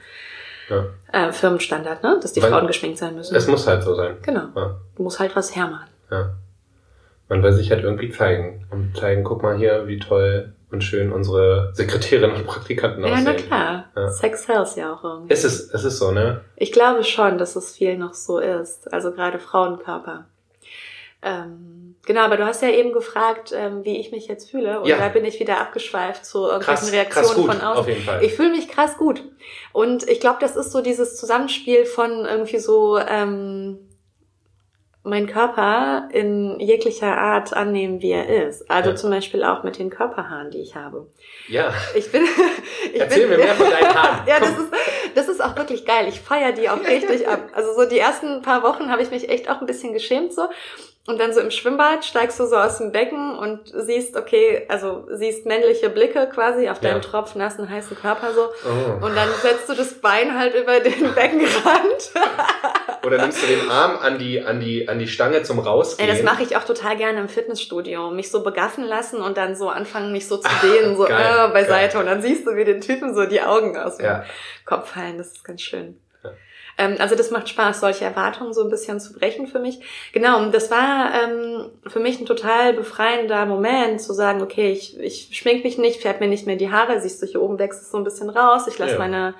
[0.69, 0.85] Ja.
[1.11, 2.17] äh, Firmenstandard, ne?
[2.21, 3.35] dass die Weil- Frauen geschminkt sein müssen.
[3.35, 4.15] Es muss halt so sein.
[4.21, 4.45] genau.
[4.95, 5.89] Du musst halt was hermachen.
[6.11, 6.35] Ja.
[7.27, 8.65] Man will sich halt irgendwie zeigen.
[8.71, 13.23] Und zeigen, guck mal hier, wie toll und schön unsere Sekretärinnen und Praktikanten Ja, aussehen.
[13.25, 13.85] na klar.
[13.95, 14.09] Ja.
[14.11, 15.33] Sex sells ja auch irgendwie.
[15.33, 16.41] Es ist, es ist so, ne?
[16.55, 18.91] Ich glaube schon, dass es viel noch so ist.
[18.93, 20.25] Also gerade Frauenkörper.
[21.21, 24.79] Ähm, genau, aber du hast ja eben gefragt, ähm, wie ich mich jetzt fühle.
[24.79, 24.97] Und Ja.
[24.97, 27.79] da bin ich wieder abgeschweift zu irgendwelchen Krass, Reaktionen krass gut, von außen.
[27.81, 28.23] auf jeden Fall.
[28.23, 29.23] Ich fühle mich krass gut.
[29.73, 33.79] Und ich glaube, das ist so dieses Zusammenspiel von irgendwie so ähm,
[35.09, 38.69] mein Körper in jeglicher Art annehmen, wie er ist.
[38.69, 38.95] Also Ja.
[38.95, 41.07] zum Beispiel auch mit den Körperhaaren, die ich habe.
[41.47, 41.73] ja.
[41.95, 42.23] Ich bin.
[42.93, 44.27] Ich Erzähl bin, mir mehr von deinen Haaren.
[44.27, 44.71] ja, das ist,
[45.15, 46.07] das ist auch wirklich geil.
[46.07, 47.49] Ich feiere die auch richtig ab.
[47.53, 50.47] Also so die ersten paar Wochen habe ich mich echt auch ein bisschen geschämt so.
[51.07, 55.05] Und dann so im Schwimmbad steigst du so aus dem Becken und siehst, okay, also
[55.11, 57.09] siehst männliche Blicke quasi auf deinen Ja.
[57.09, 58.41] tropfnassen, heißen Körper so.
[58.65, 59.05] Oh.
[59.05, 62.11] Und dann setzt du das Bein halt über den Beckenrand.
[63.05, 66.09] Oder nimmst du den Arm an die, an die, an die Stange zum Ey, Rausgehen?
[66.09, 68.11] das mache ich auch total gerne im Fitnessstudio.
[68.11, 71.53] Mich so begaffen lassen und dann so anfangen, mich so zu dehnen, so geil, äh,
[71.53, 71.99] beiseite.
[71.99, 74.23] Und dann siehst du, wie den Typen so die Augen aus dem Ja.
[74.65, 75.17] Kopf fallen.
[75.17, 75.99] Das ist ganz schön.
[76.23, 76.31] Ja.
[76.77, 79.79] Ähm, also das macht Spaß, solche Erwartungen so ein bisschen zu brechen für mich.
[80.13, 84.99] Genau, und das war ähm, für mich ein total befreiender Moment, zu sagen, okay, ich,
[84.99, 87.81] ich schmink mich nicht, färb mir nicht mehr die Haare, siehst du, hier oben wächst
[87.81, 88.97] es so ein bisschen raus, ich lasse Ja.
[88.99, 89.33] meine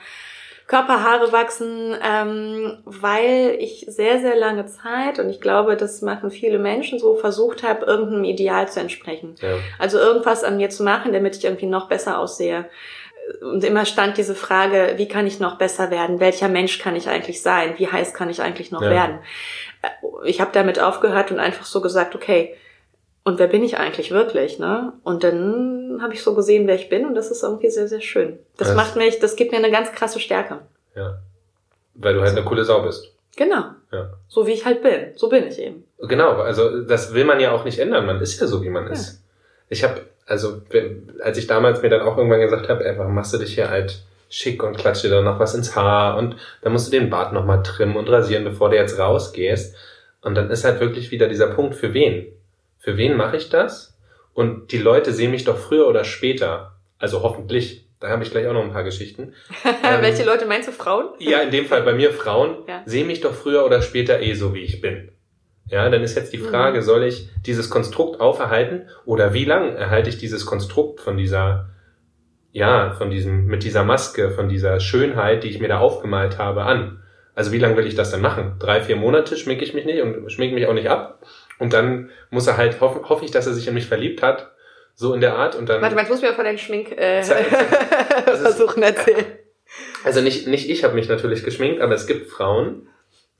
[0.69, 6.59] Körperhaare wachsen, ähm, weil ich sehr, sehr lange Zeit, und ich glaube, das machen viele
[6.59, 9.33] Menschen so, versucht habe, irgendeinem Ideal zu entsprechen.
[9.41, 9.55] Ja.
[9.79, 12.69] Also irgendwas an mir zu machen, damit ich irgendwie noch besser aussehe.
[13.41, 16.19] Und immer stand diese Frage, wie kann ich noch besser werden?
[16.19, 17.73] Welcher Mensch kann ich eigentlich sein?
[17.77, 18.91] Wie heiß kann ich eigentlich noch Ja.
[18.91, 19.19] werden?
[20.23, 22.55] Ich habe damit aufgehört und einfach so gesagt, okay,
[23.29, 24.93] und wer bin ich eigentlich wirklich, ne?
[25.03, 28.01] Und dann habe ich so gesehen, wer ich bin und das ist irgendwie sehr, sehr
[28.01, 28.39] schön.
[28.57, 30.59] Das Das- macht mich, das gibt mir eine ganz krasse Stärke.
[30.95, 31.19] ja.
[32.01, 33.11] Weil du halt eine coole Sau bist.
[33.35, 33.63] Genau.
[33.91, 34.11] Ja.
[34.29, 35.07] So wie ich halt bin.
[35.15, 35.83] So bin ich eben.
[35.99, 38.05] Genau, also das will man ja auch nicht ändern.
[38.05, 38.93] Man ist ja so, wie man Ja.
[38.93, 39.21] ist.
[39.67, 40.61] Ich habe, also
[41.21, 43.99] als ich damals mir dann auch irgendwann gesagt habe, einfach machst du dich hier halt
[44.29, 47.33] schick und klatsch dir dann noch was ins Haar und dann musst du den Bart
[47.33, 49.75] nochmal trimmen und rasieren, bevor du jetzt rausgehst.
[50.21, 52.27] Und dann ist halt wirklich wieder dieser Punkt, für wen?
[52.89, 53.95] Für wen mache ich das?
[54.33, 56.79] Und die Leute sehen mich doch früher oder später.
[56.97, 57.85] Also hoffentlich.
[57.99, 59.33] Da habe ich gleich auch noch ein paar Geschichten.
[59.65, 61.09] ähm, Welche Leute meinst du, Frauen?
[61.19, 62.57] Ja, in dem Fall bei mir Frauen.
[62.67, 62.81] Ja.
[62.87, 65.11] Sehen mich doch früher oder später eh so, wie ich bin.
[65.67, 66.83] Ja, dann ist jetzt die Frage, Mhm.
[66.83, 71.69] soll ich dieses Konstrukt auferhalten oder wie lang erhalte ich dieses Konstrukt von dieser,
[72.51, 76.63] ja, von diesem, mit dieser Maske, von dieser Schönheit, die ich mir da aufgemalt habe,
[76.63, 77.03] an?
[77.35, 78.55] Also wie lange will ich das dann machen?
[78.57, 81.19] Drei, vier Monate schminke ich mich nicht und schminke mich auch nicht ab.
[81.59, 84.51] Und dann muss er halt, hoffe hoffe ich, dass er sich in mich verliebt hat.
[84.95, 85.55] So in der Art.
[85.55, 85.81] Und dann.
[85.81, 87.31] Warte mal, jetzt musst du mir von deinen Schmink äh, ist-
[88.25, 89.25] Versuchen erzählen.
[90.03, 92.87] Also nicht, nicht ich habe mich natürlich geschminkt, aber es gibt Frauen,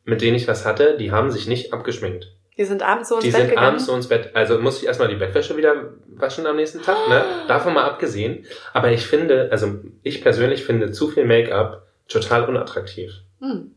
[0.03, 2.31] mit denen ich was hatte, die haben sich nicht abgeschminkt.
[2.57, 3.67] Die sind abends so ins Die Bett sind gegangen.
[3.67, 4.31] abends so ins Bett.
[4.35, 7.23] Also muss ich erstmal die Bettwäsche wieder waschen am nächsten Tag, ne?
[7.47, 8.45] Davon mal abgesehen.
[8.73, 13.13] Aber ich finde, also ich persönlich finde zu viel Make-up total unattraktiv.
[13.39, 13.71] Hm.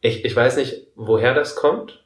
[0.00, 2.04] Ich, ich weiß nicht, woher das kommt,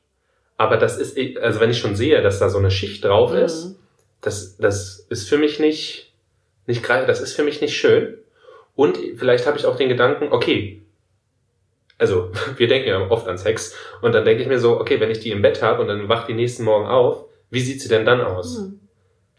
[0.57, 3.67] aber das ist, also wenn ich schon sehe, dass da so eine Schicht drauf ist,
[3.67, 3.75] Mhm.
[4.21, 6.13] das, das ist für mich nicht,
[6.67, 8.19] nicht greif, das ist für mich nicht schön.
[8.77, 10.83] Und vielleicht habe ich auch den Gedanken, okay,
[11.99, 15.11] also wir denken ja oft an Sex und dann denke ich mir so, okay, wenn
[15.11, 17.89] ich die im Bett habe und dann wacht die nächsten Morgen auf, wie sieht sie
[17.89, 18.57] denn dann aus?
[18.59, 18.81] Hm.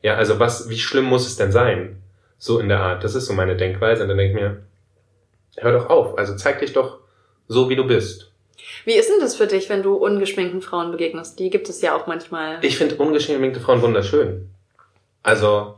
[0.04, 2.02] Ja, also was, wie schlimm muss es denn sein?
[2.38, 3.04] So in der Art.
[3.06, 4.04] Das ist so meine Denkweise.
[4.04, 4.63] Und dann denke ich mir,
[5.58, 6.17] hör doch auf.
[6.17, 6.99] Also zeig dich doch
[7.47, 8.33] so, wie du bist.
[8.86, 11.39] Wie ist denn das für dich, wenn du ungeschminkten Frauen begegnest?
[11.39, 12.58] Die gibt es ja auch manchmal.
[12.62, 14.49] Ich finde ungeschminkte Frauen wunderschön.
[15.21, 15.76] Also,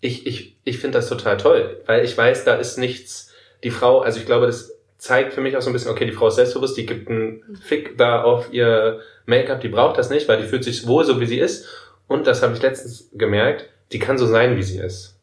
[0.00, 3.32] ich, ich, ich finde das total toll, weil ich weiß, da ist nichts,
[3.64, 6.12] die Frau, also ich glaube, das zeigt für mich auch so ein bisschen, okay, die
[6.12, 10.28] Frau ist selbstbewusst, die gibt einen Fick da auf ihr Make-up, die braucht das nicht,
[10.28, 11.66] weil die fühlt sich wohl so, wie sie ist.
[12.08, 15.16] Und das habe ich letztens gemerkt, die kann so sein, wie sie ist.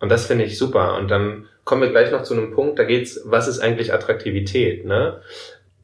[0.00, 0.96] Und das finde ich super.
[0.96, 4.84] Und dann kommen wir gleich noch zu einem Punkt, da geht's, was ist eigentlich Attraktivität,
[4.84, 5.22] ne?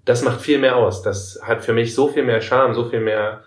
[0.09, 1.03] Das macht viel mehr aus.
[1.03, 3.45] Das hat für mich so viel mehr Charme, so viel mehr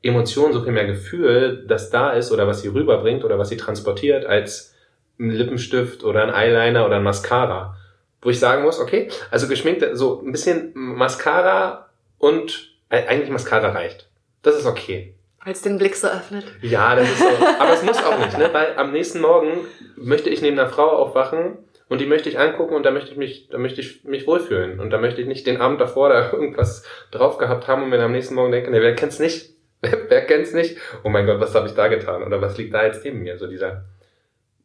[0.00, 3.56] Emotion, so viel mehr Gefühl, das da ist oder was sie rüberbringt oder was sie
[3.56, 4.76] transportiert, als
[5.18, 7.76] ein Lippenstift oder ein Eyeliner oder ein Mascara.
[8.22, 13.70] Wo ich sagen muss, okay, also geschminkt, so ein bisschen Mascara und äh, eigentlich Mascara
[13.70, 14.08] reicht.
[14.42, 15.16] Das ist okay.
[15.44, 16.44] Es den Blick so öffnet.
[16.62, 17.46] Ja, das ist so.
[17.58, 18.50] Aber es muss auch nicht, ne?
[18.52, 21.58] Weil am nächsten Morgen möchte ich neben einer Frau aufwachen
[21.94, 24.80] und die möchte ich angucken und da möchte ich mich, da möchte ich mich wohlfühlen.
[24.80, 28.02] Und da möchte ich nicht den Abend davor da irgendwas drauf gehabt haben und mir
[28.02, 29.54] am nächsten Morgen denken, nee, wer kennt's nicht?
[29.80, 30.78] Wer, wer kennt's nicht?
[31.04, 32.22] Oh mein Gott, was habe ich da getan?
[32.24, 33.38] Oder was liegt da jetzt neben mir?
[33.38, 33.84] So dieser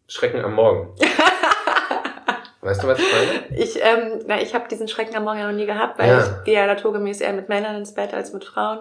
[0.07, 0.95] Schrecken am Morgen.
[2.61, 3.61] Weißt du, was ich meine?
[3.61, 6.19] Ich, ähm, na, ich habe diesen Schrecken am Morgen ja noch nie gehabt, weil Ja.
[6.21, 8.79] ich gehe ja naturgemäß eher mit Männern ins Bett als mit Frauen.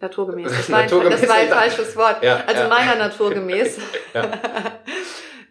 [0.00, 0.48] Naturgemäß.
[0.48, 2.24] Das war ein, das war ein falsches Wort.
[2.24, 2.68] Ja, also ja.
[2.68, 3.78] meiner naturgemäß.
[4.14, 4.30] Ja.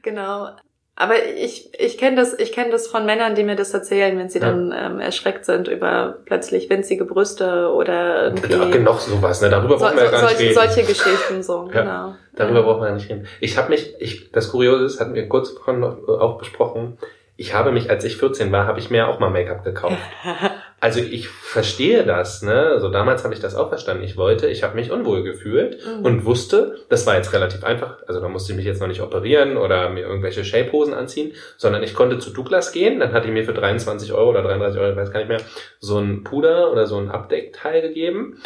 [0.02, 0.50] genau.
[0.96, 4.30] Aber ich, ich kenne das, ich kenne das von Männern, die mir das erzählen, wenn
[4.30, 4.48] sie Ja.
[4.48, 9.50] dann ähm, erschreckt sind über plötzlich winzige Brüste oder irgendwie Ja, genug sowas, ne?
[9.50, 10.54] Darüber so, brauchen wir ja so, gar nicht solche, reden.
[10.56, 11.82] solche Geschichten so, Ja.
[11.82, 12.16] genau.
[12.36, 12.66] Darüber ja.
[12.66, 13.28] brauchen wir ja nicht reden.
[13.40, 16.98] Ich habe mich, ich, das Kuriose ist, hatten wir kurz vorhin äh, auch besprochen,
[17.38, 19.98] ich habe mich, als ich 14 war, habe ich mir auch mal Make-up gekauft.
[20.84, 22.54] Also ich verstehe das, ne?
[22.72, 24.04] Also damals habe ich das auch verstanden.
[24.04, 26.04] Ich wollte, ich habe mich unwohl gefühlt Mhm.
[26.04, 28.00] und wusste, das war jetzt relativ einfach.
[28.08, 31.84] Also da musste ich mich jetzt noch nicht operieren oder mir irgendwelche Shapehosen anziehen, sondern
[31.84, 33.00] ich konnte zu Douglas gehen.
[33.00, 35.42] Dann hat die mir für 23 Euro oder 33 Euro, ich weiß gar nicht mehr,
[35.80, 38.42] so ein Puder oder so ein Abdeckteil gegeben.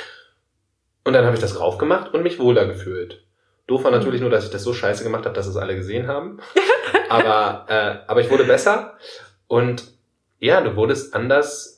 [1.06, 3.22] Und dann habe ich das rauf gemacht und mich wohler gefühlt.
[3.68, 6.08] Doof war natürlich nur, dass ich das so scheiße gemacht habe, dass es alle gesehen
[6.08, 6.40] haben.
[7.10, 8.98] aber, äh, aber ich wurde besser.
[9.48, 9.86] Und
[10.40, 11.75] ja, du wurdest anders,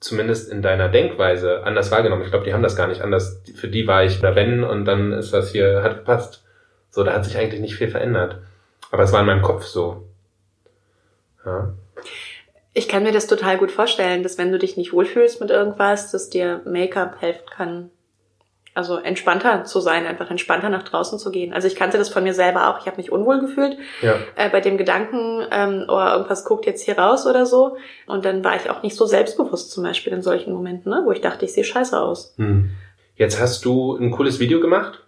[0.00, 2.22] zumindest in deiner Denkweise, anders wahrgenommen.
[2.22, 3.42] Ich glaube, die haben das gar nicht anders.
[3.54, 6.44] Für die war ich da wenn und dann ist das hier, hat gepasst.
[6.90, 8.38] So, da hat sich eigentlich nicht viel verändert.
[8.90, 10.08] Aber es war in meinem Kopf so.
[11.44, 11.74] Ja.
[12.74, 16.12] Ich kann mir das total gut vorstellen, dass wenn du dich nicht wohlfühlst mit irgendwas,
[16.12, 17.90] dass dir Make-up helfen kann.
[18.78, 21.52] Also entspannter zu sein, einfach entspannter nach draußen zu gehen.
[21.52, 22.80] Also ich kannte das von mir selber auch.
[22.80, 24.14] Ich habe mich unwohl gefühlt Ja.
[24.36, 27.76] äh, bei dem Gedanken, ähm, oh, irgendwas guckt jetzt hier raus oder so.
[28.06, 31.10] Und dann war ich auch nicht so selbstbewusst zum Beispiel in solchen Momenten, ne, wo
[31.10, 32.34] ich dachte, ich sehe scheiße aus.
[32.36, 32.70] Hm.
[33.16, 35.00] Jetzt hast du ein cooles Video gemacht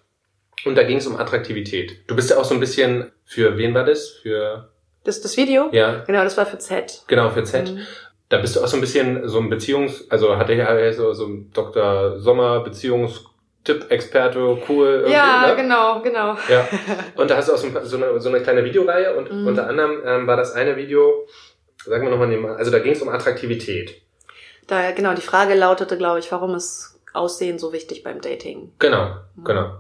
[0.64, 2.08] und da ging es um Attraktivität.
[2.08, 4.08] Du bist ja auch so ein bisschen, für wen war das?
[4.08, 4.68] Für,
[5.04, 5.68] Das, das Video?
[5.70, 7.04] ja, Genau, das war für Z.
[7.06, 7.70] genau, für Z.
[7.72, 7.78] Mhm.
[8.30, 11.26] Da bist du auch so ein bisschen so ein Beziehungs-, also hatte ja so, so
[11.26, 12.18] ein Dr.
[12.18, 12.60] Sommer
[13.64, 14.88] Beziehungstipp-Experte, cool.
[14.88, 15.56] irgendwie, Ja, ne?
[15.56, 16.36] genau, genau.
[16.48, 16.66] Ja.
[17.16, 19.46] Und da hast du auch so, eine, so eine kleine Videoreihe und Mhm.
[19.46, 21.26] unter anderem ähm, war das eine Video,
[21.84, 24.00] sagen wir nochmal, also da ging es um Attraktivität.
[24.66, 28.72] Da, genau, die Frage lautete, glaube ich, warum ist Aussehen so wichtig beim Dating?
[28.78, 29.44] Genau, Mhm.
[29.44, 29.70] genau.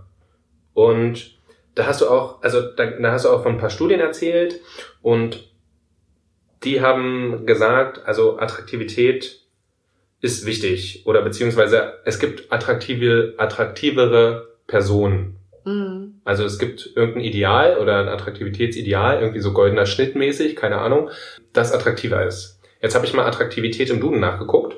[0.74, 1.38] Und
[1.74, 4.60] da hast du auch, also da, da hast du auch von ein paar Studien erzählt
[5.02, 5.48] und
[6.64, 9.39] die haben gesagt, also Attraktivität
[10.20, 15.36] ist wichtig oder beziehungsweise es gibt attraktive, attraktivere Personen.
[15.64, 16.20] Mhm.
[16.24, 21.10] Also es gibt irgendein Ideal oder ein Attraktivitätsideal, irgendwie so goldener Schnitt mäßig, keine Ahnung,
[21.52, 22.60] das attraktiver ist.
[22.82, 24.76] Jetzt habe ich mal Attraktivität im Duden nachgeguckt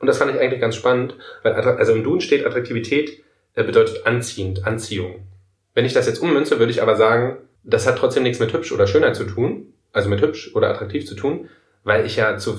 [0.00, 3.22] und das fand ich eigentlich ganz spannend, weil also im Duden steht Attraktivität
[3.54, 5.26] äh, bedeutet anziehend, Anziehung.
[5.74, 8.72] Wenn ich das jetzt ummünze, würde ich aber sagen, das hat trotzdem nichts mit hübsch
[8.72, 11.48] oder Schönheit zu tun, also mit hübsch oder attraktiv zu tun,
[11.84, 12.58] weil ich ja zu,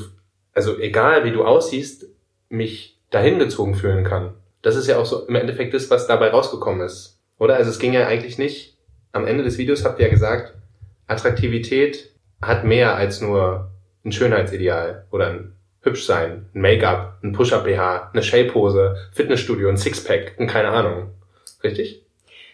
[0.54, 2.08] also egal wie du aussiehst,
[2.50, 4.34] mich dahin gezogen fühlen kann.
[4.62, 7.20] Das ist ja auch so im Endeffekt das, was dabei rausgekommen ist.
[7.38, 7.56] Oder?
[7.56, 8.78] Also es ging ja eigentlich nicht,
[9.12, 10.54] am Ende des Videos habt ihr ja gesagt,
[11.08, 12.12] Attraktivität
[12.42, 13.72] hat mehr als nur
[14.06, 20.48] ein Schönheitsideal oder ein Hübschsein, ein Make-up, ein Push-Up-BH, eine Shape-Hose, Fitnessstudio, ein Sixpack, ein
[20.48, 21.12] keine Ahnung.
[21.64, 22.04] Richtig?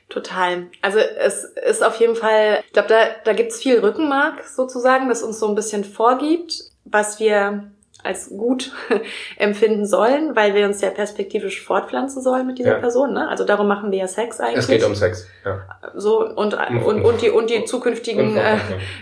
[0.09, 0.67] Total.
[0.81, 5.21] Also es ist auf jeden Fall, ich glaube, da, da gibt's viel Rückenmark sozusagen, das
[5.21, 7.71] uns so ein bisschen vorgibt, was wir
[8.03, 8.71] als gut
[9.37, 12.79] empfinden sollen, weil wir uns ja perspektivisch fortpflanzen sollen mit dieser Ja.
[12.79, 13.13] Person.
[13.13, 13.27] Ne?
[13.27, 14.59] Also darum machen wir ja Sex eigentlich.
[14.59, 15.27] Es geht um Sex.
[15.45, 15.61] Ja.
[15.95, 18.57] so und, und, und die und die zukünftigen äh,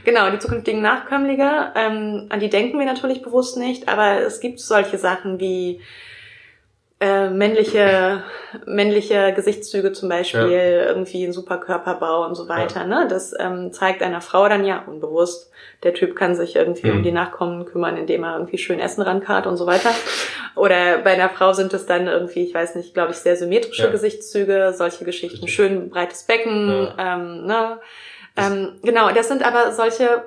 [0.05, 4.59] genau die zukünftigen Nachkömmlinge ähm, an die denken wir natürlich bewusst nicht aber es gibt
[4.59, 5.81] solche Sachen wie
[6.99, 8.23] äh, männliche
[8.65, 13.05] männliche Gesichtszüge zum Beispiel irgendwie ein super Körperbau und so weiter ne?
[13.09, 15.51] Das ähm, zeigt einer Frau dann ja unbewusst
[15.83, 16.97] der Typ kann sich irgendwie Mhm.
[16.97, 19.91] um die Nachkommen kümmern indem er irgendwie schön Essen rankarrt und so weiter.
[20.55, 23.83] Oder bei einer Frau sind es dann irgendwie ich weiß nicht glaube ich sehr symmetrische
[23.83, 23.89] Ja.
[23.91, 25.47] Gesichtszüge solche Geschichten.
[25.47, 27.77] Schön breites Becken ähm, ne?
[28.35, 30.23] Ähm, genau, das sind aber solche,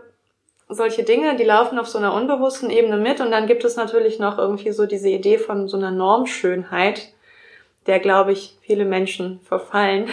[0.71, 4.19] solche Dinge, die laufen auf so einer unbewussten Ebene mit und dann gibt es natürlich
[4.19, 7.09] noch irgendwie so diese Idee von so einer Normschönheit,
[7.87, 10.09] der, glaube ich, viele Menschen verfallen,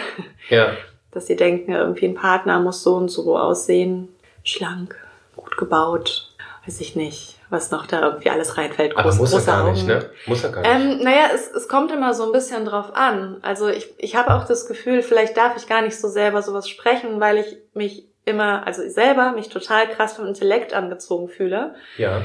[0.48, 0.70] Ja.
[1.12, 4.08] dass sie denken, irgendwie ein Partner muss so und so aussehen,
[4.44, 4.96] schlank,
[5.36, 6.32] gut gebaut,
[6.66, 8.96] weiß ich nicht, was noch da irgendwie alles reinfällt.
[8.96, 9.88] Aber Groß- muss er gar nicht, Augen.
[9.88, 10.10] ne?
[10.26, 10.70] Muss er gar nicht.
[10.98, 13.36] Ähm, naja, es, es kommt immer so ein bisschen drauf an.
[13.42, 16.68] Also ich, ich habe auch das Gefühl, vielleicht darf ich gar nicht so selber sowas
[16.68, 21.74] sprechen, weil ich mich immer, also ich selber mich total krass vom Intellekt angezogen fühle.
[21.96, 22.22] ja.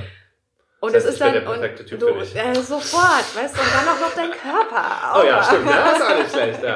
[0.80, 2.36] Und Das es heißt, ist ich dann der perfekte Typ du, für dich.
[2.36, 5.16] äh, sofort, weißt du, und dann auch noch dein Körper.
[5.18, 5.70] Oh ja, stimmt.
[5.70, 6.76] Ja, ist auch nicht schlecht, ja.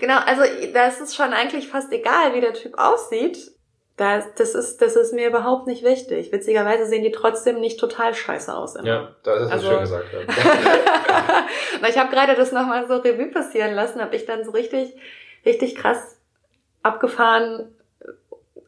[0.00, 3.50] Genau, also da ist es schon eigentlich fast egal, wie der Typ aussieht.
[3.98, 6.32] Das, das, ist, das ist mir überhaupt nicht wichtig.
[6.32, 8.88] Witzigerweise sehen die trotzdem nicht total scheiße aus immer.
[8.88, 10.06] Ja, das ist Also- schön gesagt.
[10.14, 10.20] Ja.
[11.82, 14.96] Weil ich habe gerade das nochmal so Revue passieren lassen, habe ich dann so richtig,
[15.44, 16.16] richtig krass
[16.82, 17.74] abgefahren,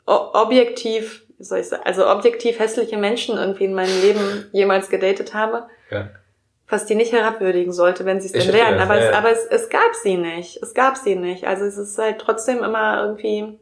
[0.07, 5.35] objektiv, wie soll ich sagen, also objektiv hässliche Menschen irgendwie in meinem Leben jemals gedatet
[5.35, 5.65] habe.
[5.91, 6.11] Ja.
[6.69, 8.81] Was die nicht herabwürdigen sollte, wenn sie es denn wären.
[8.81, 10.61] Aber, ja, es, aber es, es gab sie nicht.
[10.63, 11.47] Es gab sie nicht.
[11.47, 13.57] Also es ist halt trotzdem immer irgendwie,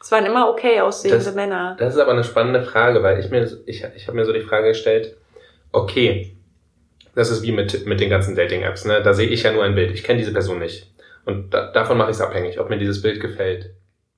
[0.00, 1.76] es waren immer okay aussehende Das- Männer.
[1.78, 4.40] Das ist aber eine spannende Frage, weil ich mir, ich, ich habe mir so die
[4.40, 5.16] Frage gestellt,
[5.72, 6.34] okay,
[7.14, 9.02] das ist wie mit, mit den ganzen Dating-Apps, ne?
[9.02, 9.90] Da sehe ich ja nur ein Bild.
[9.92, 10.90] Ich kenne diese Person nicht.
[11.26, 13.70] Und da, davon mache ich es abhängig, ob mir dieses Bild gefällt.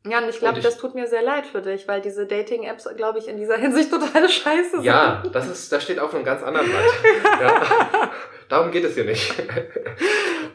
[0.09, 3.19] Ja, und ich glaube, das tut mir sehr leid für dich, weil diese Dating-Apps, glaube
[3.19, 4.83] ich, in dieser Hinsicht totale Scheiße sind.
[4.85, 6.85] Ja, das ist, das steht auf einem ganz anderen Blatt.
[7.41, 8.11] Ja.
[8.49, 9.33] Darum geht es hier nicht.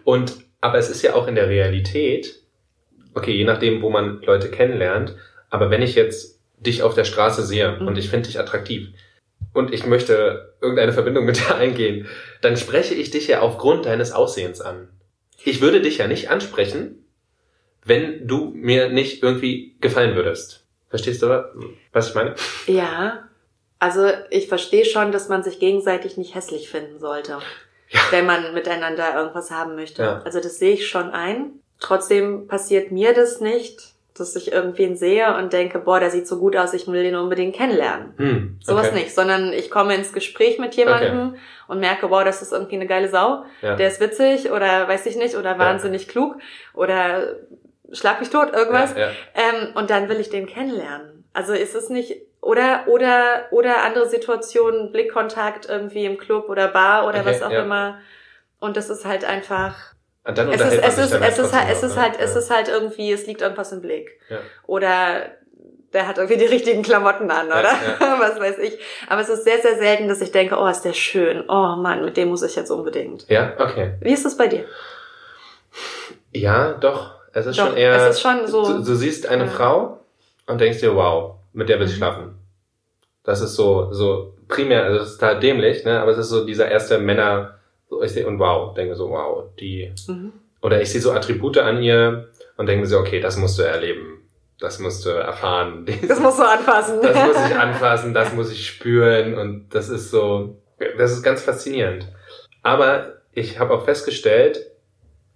[0.04, 2.42] Und, aber es ist ja auch in der Realität,
[3.14, 5.16] okay, je nachdem, wo man Leute kennenlernt,
[5.50, 7.88] aber wenn ich jetzt dich auf der Straße sehe Mhm.
[7.88, 8.90] und ich finde dich attraktiv
[9.54, 12.08] und ich möchte irgendeine Verbindung mit dir eingehen,
[12.42, 14.90] dann spreche ich dich ja aufgrund deines Aussehens an.
[15.44, 17.05] Ich würde dich ja nicht ansprechen,
[17.86, 20.66] wenn du mir nicht irgendwie gefallen würdest.
[20.90, 21.28] Verstehst du,
[21.94, 22.36] was ich meine?
[22.68, 23.24] Ja,
[23.80, 27.38] also ich verstehe schon, dass man sich gegenseitig nicht hässlich finden sollte,
[27.90, 28.00] Ja.
[28.12, 30.02] wenn man miteinander irgendwas haben möchte.
[30.02, 30.22] Ja.
[30.26, 31.60] Also das sehe ich schon ein.
[31.80, 36.40] Trotzdem passiert mir das nicht, dass ich irgendwen sehe und denke, boah, der sieht so
[36.40, 38.14] gut aus, ich will den unbedingt kennenlernen.
[38.18, 39.00] Hm, Sowas okay.
[39.02, 41.36] nicht, sondern ich komme ins Gespräch mit jemandem
[41.68, 43.76] und merke, boah, das ist irgendwie eine geile Sau, Ja.
[43.76, 46.38] der ist witzig oder weiß ich nicht, oder wahnsinnig klug
[46.74, 47.36] oder
[47.92, 48.94] schlag mich tot, irgendwas.
[48.94, 49.12] Ja, ja.
[49.36, 51.24] Ähm, und dann will ich den kennenlernen.
[51.34, 57.08] Also ist es nicht oder oder oder andere Situationen, Blickkontakt irgendwie im Club oder Bar
[57.08, 57.64] oder Okay, was auch ja.
[57.64, 58.00] immer.
[58.60, 59.76] Und das ist halt einfach.
[60.24, 62.02] Und dann Es ist man es ist es ist trotzdem halt es ist ne?
[62.02, 62.40] halt es Ja.
[62.40, 64.20] ist halt irgendwie es liegt irgendwas im Blick.
[64.30, 64.40] Ja.
[64.66, 65.32] Oder
[65.94, 67.72] der hat irgendwie die richtigen Klamotten an, Ja, oder?
[67.72, 68.00] ja.
[68.20, 68.78] Was weiß ich.
[69.08, 71.46] Aber es ist sehr, sehr selten, dass ich denke, oh, ist der schön.
[71.48, 73.28] Oh Mann, mit dem muss ich jetzt unbedingt.
[73.30, 73.94] Ja, okay.
[74.02, 74.66] Wie ist es bei dir?
[76.34, 77.15] Ja, doch.
[77.38, 77.94] Es ist Doch, schon eher.
[77.98, 79.50] es ist schon so- Du, du siehst eine Ja.
[79.50, 80.00] Frau
[80.48, 81.98] und denkst dir, wow, mit der will ich Mhm.
[81.98, 82.36] schlafen.
[83.26, 86.00] Das ist so, so primär, also das ist total dämlich, ne?
[86.00, 87.56] Aber es ist so dieser erste Männer,
[87.90, 89.92] so ich sehe und wow, denke so, wow, die.
[90.08, 90.32] Mhm.
[90.62, 94.12] Oder ich sehe so Attribute an ihr und denke so, okay, das musst du erleben.
[94.58, 95.86] das musst du erfahren.
[96.08, 97.02] Das musst du anfassen.
[97.02, 100.56] Das muss ich anfassen, das muss ich spüren und das ist so,
[100.98, 102.08] das ist ganz faszinierend.
[102.64, 104.66] Aber ich habe auch festgestellt,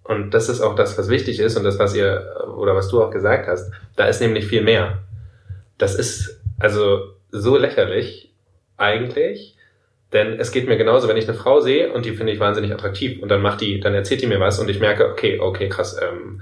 [0.09, 2.99] und das ist auch das, was wichtig ist und das, was ihr oder was du
[2.99, 5.03] auch gesagt hast, da ist nämlich viel mehr.
[5.77, 8.33] Das ist also so lächerlich
[8.75, 9.55] eigentlich,
[10.11, 12.73] denn es geht mir genauso, wenn ich eine Frau sehe und die finde ich wahnsinnig
[12.73, 15.69] attraktiv und dann macht die, dann erzählt die mir was und ich merke, okay, okay,
[15.69, 16.41] krass, ähm,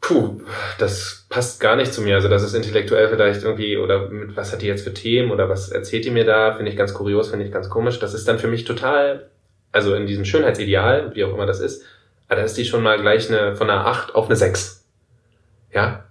[0.00, 0.40] puh,
[0.80, 2.16] das passt gar nicht zu mir.
[2.16, 5.48] Also das ist intellektuell vielleicht irgendwie, oder mit was hat die jetzt für Themen oder
[5.48, 8.00] was erzählt die mir da, finde ich ganz kurios, finde ich ganz komisch.
[8.00, 9.28] Das ist dann für mich total,
[9.70, 11.84] also in diesem Schönheitsideal, wie auch immer das ist,
[12.34, 14.86] da ist die schon mal gleich eine, von einer 8 auf eine 6.
[15.72, 16.04] Ja?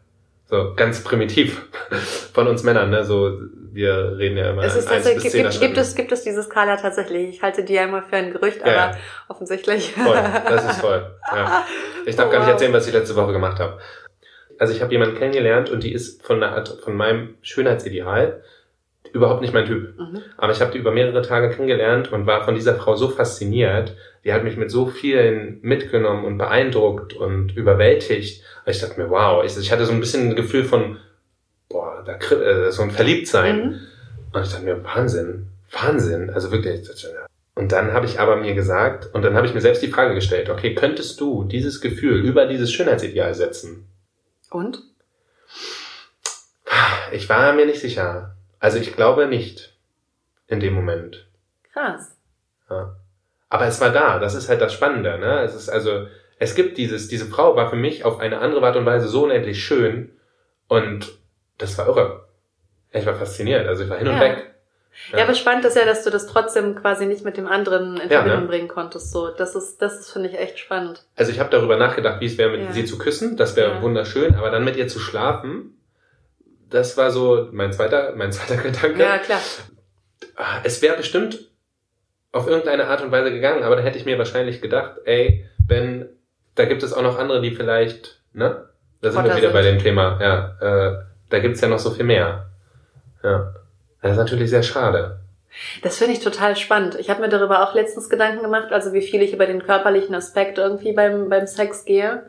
[0.45, 1.61] So, ganz primitiv
[2.33, 3.05] von uns Männern, ne?
[3.05, 3.39] So,
[3.71, 6.75] wir reden ja immer es ist tatsächlich, zehn gibt, gibt, es, gibt es diese Skala
[6.75, 7.29] tatsächlich?
[7.29, 8.97] Ich halte die ja immer für ein Gerücht, Ja, aber ja.
[9.29, 9.93] offensichtlich.
[9.93, 11.15] Voll, das ist voll.
[11.33, 11.63] Ja.
[12.05, 13.79] Ich darf Oh, gar nicht erzählen, was ich letzte Woche gemacht habe.
[14.59, 18.43] Also ich habe jemanden kennengelernt und die ist von, Art, von meinem Schönheitsideal
[19.13, 19.97] überhaupt nicht mein Typ.
[19.97, 20.21] Mhm.
[20.37, 23.95] Aber ich habe die über mehrere Tage kennengelernt und war von dieser Frau so fasziniert.
[24.23, 28.43] Die hat mich mit so vielen mitgenommen und beeindruckt und überwältigt.
[28.65, 30.97] Ich dachte mir, wow, ich, ich hatte so ein bisschen ein Gefühl von,
[31.69, 33.57] boah, da, äh, so ein Verliebtsein.
[33.57, 33.79] Mhm.
[34.33, 36.29] Und ich dachte mir, Wahnsinn, Wahnsinn.
[36.29, 36.87] Also wirklich.
[37.55, 40.13] Und dann habe ich aber mir gesagt, und dann habe ich mir selbst die Frage
[40.13, 43.87] gestellt, okay, könntest du dieses Gefühl über dieses Schönheitsideal setzen?
[44.49, 44.83] Und?
[47.11, 48.35] Ich war mir nicht sicher.
[48.59, 49.75] Also ich glaube nicht.
[50.47, 51.27] In dem Moment.
[51.73, 52.17] Krass.
[52.69, 52.95] Ja.
[53.51, 55.41] Aber es war da, das ist halt das Spannende, ne?
[55.41, 56.07] Es ist also,
[56.39, 59.25] es gibt dieses, diese Frau war für mich auf eine andere Art und Weise so
[59.25, 60.13] unendlich schön
[60.69, 61.11] und
[61.57, 62.27] das war irre.
[62.91, 64.21] Ich war fasziniert, also ich war hin und Ja.
[64.21, 64.47] weg.
[65.13, 65.23] Ja.
[65.23, 68.19] aber spannend ist ja, dass du das trotzdem quasi nicht mit dem anderen in Ja,
[68.21, 68.47] Verbindung ne?
[68.47, 69.11] bringen konntest.
[69.11, 71.03] So, das ist, das ist finde ich echt spannend.
[71.15, 72.71] Also ich habe darüber nachgedacht, wie es wäre, mit Ja.
[72.73, 73.81] sie zu küssen, das wäre Ja.
[73.81, 75.77] wunderschön, aber dann mit ihr zu schlafen,
[76.69, 79.01] das war so mein zweiter, mein zweiter Gedanke.
[79.01, 79.39] Ja, klar.
[80.63, 81.50] Es wäre bestimmt
[82.31, 86.09] auf irgendeine Art und Weise gegangen, aber da hätte ich mir wahrscheinlich gedacht, ey, Ben,
[86.55, 88.67] da gibt es auch noch andere, die vielleicht, ne?
[89.01, 89.75] Da sind wir Hotter wieder bei sind.
[89.75, 90.57] dem Thema, ja.
[90.61, 90.97] Äh,
[91.29, 92.47] da gibt's ja noch so viel mehr.
[93.23, 93.53] Ja.
[94.01, 95.19] Das ist natürlich sehr schade.
[95.81, 96.95] Das finde ich total spannend.
[96.95, 100.15] Ich habe mir darüber auch letztens Gedanken gemacht, also wie viel ich über den körperlichen
[100.15, 102.23] Aspekt irgendwie beim, beim Sex gehe.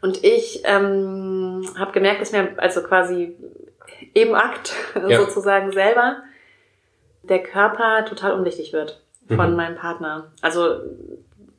[0.00, 3.36] Und ich ähm, habe gemerkt, dass mir also quasi
[4.14, 4.72] im Akt
[5.08, 5.20] Ja.
[5.24, 6.22] sozusagen selber
[7.22, 9.56] der Körper total unwichtig wird von Mhm.
[9.56, 10.30] meinem Partner.
[10.42, 10.80] Also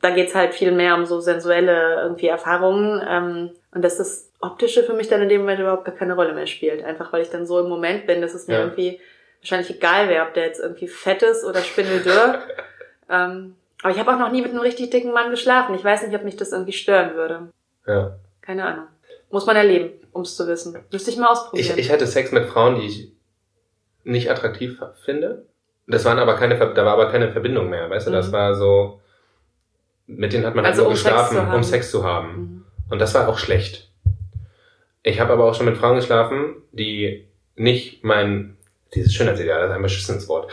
[0.02, 4.84] da geht's halt viel mehr um so sensuelle irgendwie Erfahrungen ähm, und dass das Optische
[4.84, 6.84] für mich dann in dem Moment überhaupt gar keine Rolle mehr spielt.
[6.84, 8.60] Einfach weil ich dann so im Moment bin, dass es mir Ja.
[8.62, 9.00] irgendwie
[9.42, 12.40] wahrscheinlich egal wäre, ob der jetzt irgendwie fett ist oder spindeldürr.
[13.10, 15.76] ähm, aber ich habe auch noch nie mit einem richtig dicken Mann geschlafen.
[15.76, 17.50] Ich weiß nicht, ob mich das irgendwie stören würde.
[17.86, 18.16] Ja.
[18.42, 18.86] Keine Ahnung.
[19.32, 20.78] Muss man erleben, um es zu wissen.
[20.92, 21.78] Müsste ich mal Ich, ausprobieren.
[21.78, 23.12] ich hatte Sex mit Frauen, die ich
[24.04, 25.46] nicht attraktiv finde.
[25.90, 28.12] Das waren aber keine, da war aber keine Verbindung mehr, weißt du?
[28.12, 28.32] Das Mhm.
[28.32, 29.02] war so,
[30.08, 31.54] mit denen hat man Also halt nur um Sex geschlafen, haben.
[31.56, 32.32] um Sex zu haben.
[32.38, 32.66] Mhm.
[32.92, 33.90] Und das war auch schlecht.
[35.04, 38.58] Ich habe aber auch schon mit Frauen geschlafen, die nicht mein,
[38.94, 40.52] dieses Schönheitsideal, das ist ein beschissenes Wort,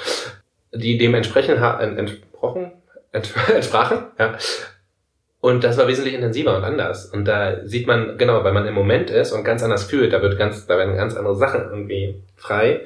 [0.72, 2.72] die dem entsprechen, ha- ent- entsprochen,
[3.12, 4.37] ent, entsprachen, ja.
[5.40, 7.07] Und das war wesentlich intensiver und anders.
[7.07, 10.20] Und da sieht man, genau, weil man im Moment ist und ganz anders fühlt, da
[10.22, 12.81] wird ganz, da werden ganz andere Sachen irgendwie frei.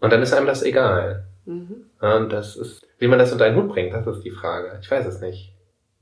[0.00, 1.24] Und dann ist einem das egal.
[1.44, 1.86] Mhm.
[2.00, 4.78] Und das ist, wie man das unter einen Hut bringt, das ist die Frage.
[4.80, 5.52] Ich weiß es nicht.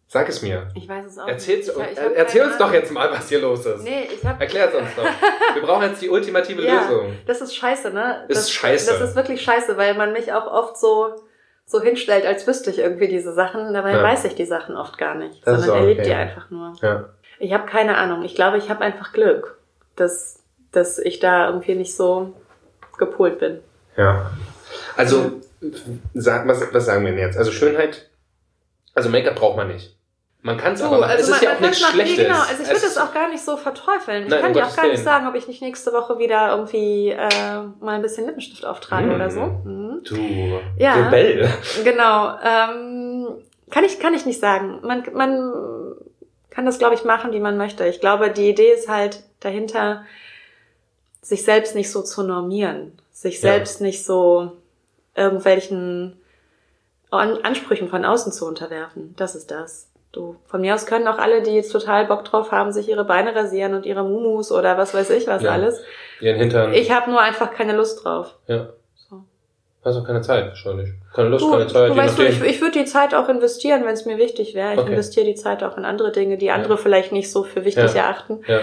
[0.06, 0.66] Sag es mir.
[0.74, 1.78] Ich weiß es auch Erzähl's, nicht.
[1.78, 3.84] Ich- ich äh, erzähl uns doch jetzt mal, was hier los ist.
[3.84, 5.04] Nee, ich hab, Erklär's uns doch.
[5.54, 6.82] Wir brauchen jetzt die ultimative Ja.
[6.82, 7.12] Lösung.
[7.26, 8.24] Das ist scheiße, ne?
[8.28, 8.90] Ist das, scheiße.
[8.98, 11.14] Das ist wirklich scheiße, weil man mich auch oft so,
[11.64, 13.72] so hinstellt, als wüsste ich irgendwie diese Sachen.
[13.72, 14.02] Dabei Ja.
[14.02, 16.08] weiß ich die Sachen oft gar nicht, Das ist sondern erlebt okay.
[16.10, 16.72] die einfach nur.
[16.82, 17.10] Ja.
[17.38, 18.24] Ich habe keine Ahnung.
[18.24, 19.58] Ich glaube, ich habe einfach Glück,
[19.94, 22.34] dass, dass ich da irgendwie nicht so
[22.98, 23.60] gepolt bin.
[23.96, 24.32] Ja.
[24.96, 25.40] Also,
[26.14, 27.36] sag, was, was sagen wir denn jetzt?
[27.38, 28.08] Also Schönheit,
[28.94, 29.96] also Make-up braucht man nicht.
[30.42, 31.12] Man kann es aber machen.
[31.16, 31.80] es ist man- ja auch nichts.
[31.80, 32.16] Schlechtes.
[32.16, 32.38] Nee, genau.
[32.40, 34.22] Also ich würde Es auch gar nicht so verteufeln.
[34.24, 37.10] Ich Nein, kann dir auch gar nicht sagen, ob ich nicht nächste Woche wieder irgendwie
[37.10, 37.28] äh,
[37.80, 39.14] mal ein bisschen Lippenstift auftrage Mhm.
[39.16, 39.40] oder so.
[39.40, 40.00] Mhm.
[40.02, 40.16] Du,
[40.78, 40.94] Ja.
[40.94, 41.46] Rebell.
[41.84, 42.38] Genau.
[42.42, 43.28] Ähm,
[43.70, 44.80] kann ich kann ich nicht sagen.
[44.82, 45.52] Man man
[46.48, 47.86] kann das glaube ich machen, wie man möchte.
[47.86, 50.06] Ich glaube, die Idee ist halt dahinter,
[51.20, 53.40] sich selbst nicht so zu normieren, sich Ja.
[53.52, 54.52] selbst nicht so
[55.20, 56.16] irgendwelchen
[57.10, 59.14] An Ansprüchen von außen zu unterwerfen.
[59.16, 59.88] Das ist das.
[60.12, 63.04] Du, von mir aus können auch alle, die jetzt total Bock drauf haben, sich ihre
[63.04, 65.50] Beine rasieren und ihre Mumus oder was weiß ich was Ja.
[65.52, 65.80] alles.
[66.20, 66.72] Ihren Hintern.
[66.74, 68.34] Ich habe nur einfach keine Lust drauf.
[68.48, 68.70] ja.
[69.08, 69.22] So.
[69.84, 70.90] Hast auch keine Zeit, wahrscheinlich.
[71.14, 73.84] Keine Lust, Du, keine Zeit, du weißt du, ich, ich würde die Zeit auch investieren,
[73.84, 74.74] wenn es mir wichtig wäre.
[74.74, 74.90] Ich Okay.
[74.90, 78.02] investiere die Zeit auch in andere Dinge, die andere vielleicht nicht so für wichtig Ja.
[78.02, 78.40] erachten.
[78.46, 78.60] ja.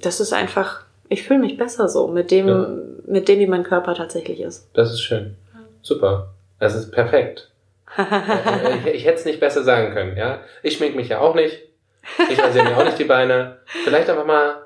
[0.00, 2.66] Das ist einfach Ich fühle mich besser so mit dem, Ja.
[3.06, 4.68] mit dem, wie mein Körper tatsächlich ist.
[4.74, 5.36] Das ist schön.
[5.84, 6.34] Super.
[6.58, 7.50] Das ist perfekt.
[7.98, 10.40] ich, ich hätte es nicht besser sagen können, ja.
[10.62, 11.60] Ich schmink mich ja auch nicht.
[12.30, 13.58] Ich rasiere mir auch nicht die Beine.
[13.84, 14.62] Vielleicht einfach mal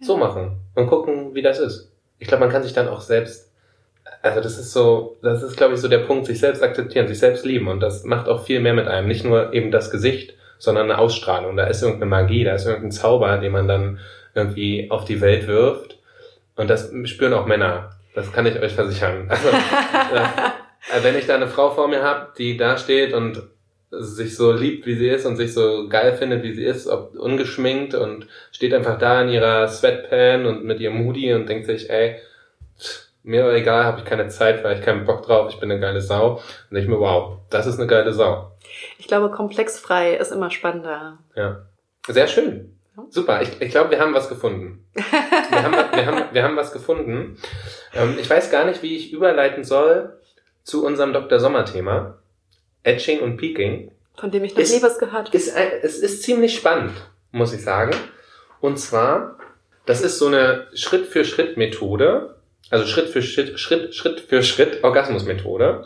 [0.00, 1.92] so machen und gucken, wie das ist.
[2.18, 3.52] Ich glaube, man kann sich dann auch selbst,
[4.22, 7.18] also das ist so, das ist, glaube ich, so der Punkt, sich selbst akzeptieren, sich
[7.18, 7.68] selbst lieben.
[7.68, 9.08] Und das macht auch viel mehr mit einem.
[9.08, 11.56] Nicht nur eben das Gesicht, sondern eine Ausstrahlung.
[11.56, 13.98] Da ist irgendeine Magie, da ist irgendein Zauber, den man dann
[14.34, 15.98] irgendwie auf die Welt wirft.
[16.56, 17.90] Und das spüren auch Männer.
[18.14, 19.26] Das kann ich euch versichern.
[19.28, 19.48] Also,
[20.14, 20.61] äh,
[21.02, 23.42] wenn ich da eine Frau vor mir habe, die da steht und
[23.90, 27.14] sich so liebt, wie sie ist und sich so geil findet, wie sie ist, ob
[27.14, 31.90] ungeschminkt und steht einfach da in ihrer Sweatpan und mit ihrem Hoodie und denkt sich,
[31.90, 32.16] ey,
[33.22, 36.00] mir egal, habe ich keine Zeit, weil ich keinen Bock drauf, ich bin eine geile
[36.00, 36.40] Sau.
[36.70, 38.50] Und ich mir, wow, das ist eine geile Sau.
[38.98, 41.18] Ich glaube, komplexfrei ist immer spannender.
[41.36, 41.66] Ja.
[42.08, 42.78] Sehr schön.
[43.10, 43.42] Super.
[43.42, 44.86] Ich, ich glaube, wir haben was gefunden.
[44.94, 47.38] Wir haben, wir haben, wir haben was gefunden.
[47.94, 50.18] Ähm, ich weiß gar nicht, wie ich überleiten soll
[50.64, 51.38] zu unserem Dr.
[51.40, 52.18] Sommer-Thema.
[52.84, 53.90] Etching und Peaking.
[54.16, 55.36] Von dem ich noch Ist- nie was gehört habe.
[55.36, 56.92] Ist, ein- es ist ziemlich spannend,
[57.30, 57.92] muss ich sagen.
[58.60, 59.38] Und zwar,
[59.86, 62.36] das ist so eine Schritt-für-Schritt-Methode.
[62.70, 65.84] Also Schritt für Schritt, Schritt, Schritt für Schritt Orgasmus-Methode.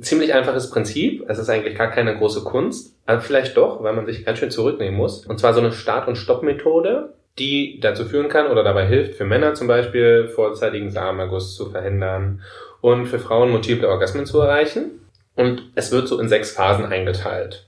[0.00, 1.24] Ziemlich einfaches Prinzip.
[1.28, 2.94] Es ist eigentlich gar keine große Kunst.
[3.06, 5.24] Aber vielleicht doch, weil man sich ganz schön zurücknehmen muss.
[5.26, 9.24] Und zwar so eine Start- und Stopp-Methode, die dazu führen kann oder dabei hilft, für
[9.24, 12.42] Männer zum Beispiel vorzeitigen Samenerguss zu verhindern
[12.80, 15.00] und für Frauen multiple Orgasmen zu erreichen.
[15.34, 17.66] Und es wird so in sechs Phasen eingeteilt.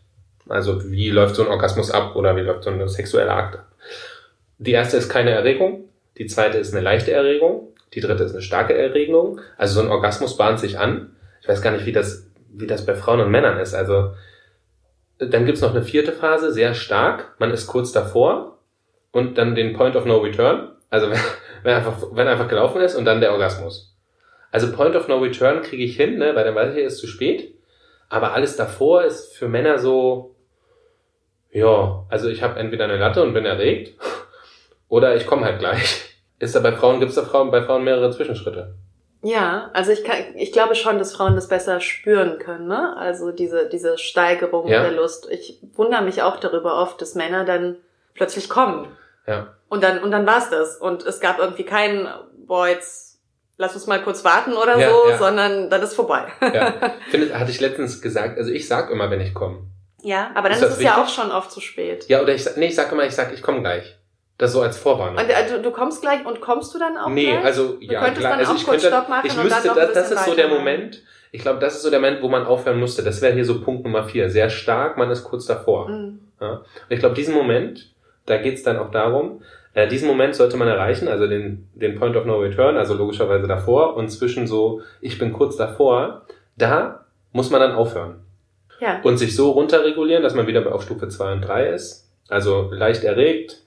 [0.48, 3.66] Also wie läuft so ein Orgasmus ab oder wie läuft so eine sexuelle Akt ab.
[4.58, 5.84] Die erste ist keine Erregung,
[6.16, 9.40] die zweite ist eine leichte Erregung, die dritte ist eine starke Erregung.
[9.56, 11.16] Also so ein Orgasmus bahnt sich an.
[11.42, 13.74] Ich weiß gar nicht, wie das, wie das bei Frauen und Männern ist.
[13.74, 14.12] Also
[15.18, 17.34] dann gibt's noch eine vierte Phase, sehr stark.
[17.38, 18.58] Man ist kurz davor
[19.12, 20.70] und dann den Point of No Return.
[20.90, 21.18] Also wenn,
[21.62, 23.96] wenn, einfach, wenn einfach gelaufen ist und dann der Orgasmus.
[24.50, 27.00] Also Point of No Return kriege ich hin, ne, weil dann weiß ich, es ist
[27.00, 27.54] zu spät.
[28.08, 30.34] Aber alles davor ist für Männer so,
[31.50, 33.98] ja, also ich habe entweder eine Latte und bin erregt
[34.88, 36.04] oder ich komme halt gleich.
[36.38, 38.74] Ist da bei Frauen, gibt es da Frauen, bei Frauen mehrere Zwischenschritte?
[39.22, 42.96] Ja, also ich, kann, ich glaube schon, dass Frauen das besser spüren können, ne?
[42.96, 44.82] Also diese, diese Steigerung Ja.
[44.82, 45.28] der Lust.
[45.30, 47.76] Ich wundere mich auch darüber oft, dass Männer dann
[48.14, 48.86] plötzlich kommen.
[49.26, 49.54] Ja.
[49.68, 50.76] Und dann, und dann war's das.
[50.76, 52.08] Und es gab irgendwie keinen,
[52.68, 53.07] jetzt
[53.58, 55.18] lass uns mal kurz warten oder Ja, so, ja.
[55.18, 56.24] sondern dann ist vorbei.
[56.40, 56.72] ja.
[57.10, 59.58] Finde, hatte ich letztens gesagt, also ich sag immer, wenn ich komme.
[60.02, 62.06] Ja, aber dann Ist ist, es ja auch schon oft zu spät.
[62.08, 63.96] Ja, oder ich sag, nee, ich sag immer, ich sag, ich komme gleich.
[64.38, 65.16] Das so als Vorwarnung.
[65.18, 67.44] Und äh, du, kommst gleich und kommst du dann auch nee, gleich?
[67.44, 68.30] also Du ja, könntest klar.
[68.30, 70.08] dann Also auch ich kurz könnte, Stopp machen ich und müsste, dann noch ein das,
[70.10, 70.48] das ist so der.
[70.48, 71.02] Moment.
[71.32, 73.02] Ich glaube, das ist so der Moment, wo man aufhören musste.
[73.02, 74.30] Das wäre hier so Punkt Nummer vier.
[74.30, 75.88] Sehr stark, man ist kurz davor.
[75.88, 76.20] Mhm.
[76.40, 76.52] Ja.
[76.52, 77.90] Und ich glaube, diesen Moment,
[78.28, 79.42] da geht's dann auch darum,
[79.74, 83.46] äh, diesen Moment sollte man erreichen, also den, den Point of No Return, also logischerweise
[83.46, 86.26] davor und zwischen so, ich bin kurz davor,
[86.56, 88.16] da muss man dann aufhören
[88.80, 89.00] Ja.
[89.02, 93.04] und sich so runterregulieren, dass man wieder auf Stufe 2 und 3 ist, also leicht
[93.04, 93.62] erregt.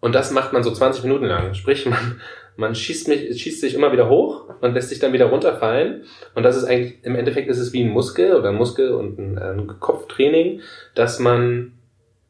[0.00, 1.54] Und das macht man so 20 Minuten lang.
[1.54, 2.20] Sprich, man,
[2.56, 6.04] man schießt, mich, schießt sich immer wieder hoch und lässt sich dann wieder runterfallen.
[6.34, 9.18] Und das ist eigentlich, im Endeffekt ist es wie ein Muskel oder ein Muskel und
[9.18, 10.60] ein, ein Kopftraining,
[10.94, 11.72] dass man,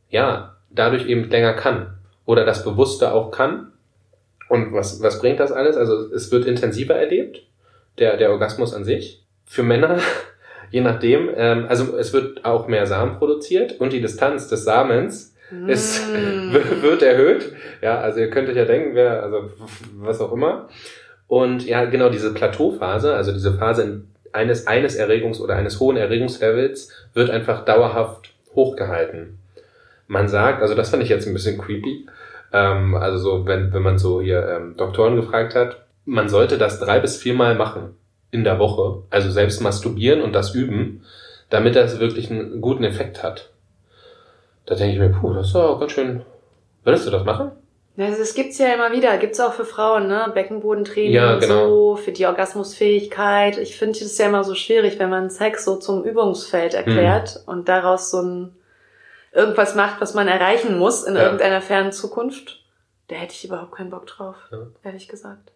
[0.08, 1.94] ja, dadurch eben länger kann.
[2.26, 3.72] Oder das Bewusste auch kann.
[4.48, 5.76] Und was, was bringt das alles?
[5.76, 7.42] Also es wird intensiver erlebt,
[7.98, 9.22] der, der Orgasmus an sich.
[9.44, 9.98] Für Männer,
[10.70, 15.34] je nachdem, ähm, also es wird auch mehr Samen produziert und die Distanz des Samens
[15.66, 16.52] ist, Mm.
[16.82, 17.52] wird erhöht.
[17.82, 19.50] Ja, also ihr könnt euch ja denken, wer, also
[19.98, 20.68] was auch immer.
[21.28, 25.96] Und ja, genau diese Plateauphase, also diese Phase in- eines, eines Erregungs- oder eines hohen
[25.96, 29.38] Erregungslevels wird einfach dauerhaft hochgehalten.
[30.14, 32.06] Man sagt, also das fand ich jetzt ein bisschen creepy,
[32.52, 36.78] ähm, also so, wenn, wenn man so hier ähm, Doktoren gefragt hat, man sollte das
[36.78, 37.96] drei bis viermal machen
[38.30, 41.02] in der Woche, also selbst masturbieren und das üben,
[41.50, 43.50] damit das wirklich einen guten Effekt hat.
[44.66, 46.22] Da denke ich mir, puh, das ist doch ganz schön.
[46.84, 47.50] Würdest du das machen?
[47.96, 50.30] Ja, Also das gibt's ja immer wieder, gibt's auch für Frauen, ne?
[50.34, 51.68] Beckenbodentraining Ja, und genau.
[51.68, 53.58] so, für die Orgasmusfähigkeit.
[53.58, 57.52] Ich finde das ja immer so schwierig, wenn man Sex so zum Übungsfeld erklärt Mhm.
[57.52, 58.52] und daraus so ein
[59.34, 61.24] irgendwas macht, was man erreichen muss in Ja.
[61.24, 62.60] irgendeiner fernen Zukunft.
[63.08, 64.58] Da hätte ich überhaupt keinen Bock drauf, Ja.
[64.84, 65.50] ehrlich gesagt.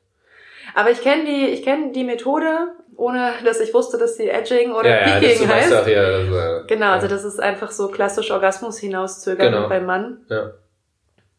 [0.75, 4.73] Aber ich kenne die, ich kenne die Methode, ohne dass ich wusste, dass sie Edging
[4.73, 5.73] oder das Peaking heißt.
[5.73, 7.13] doch, ja, das, Genau, also ja.
[7.13, 9.69] das ist einfach so klassisch Orgasmus hinauszögern Genau.
[9.69, 10.19] beim Mann.
[10.29, 10.51] Ja.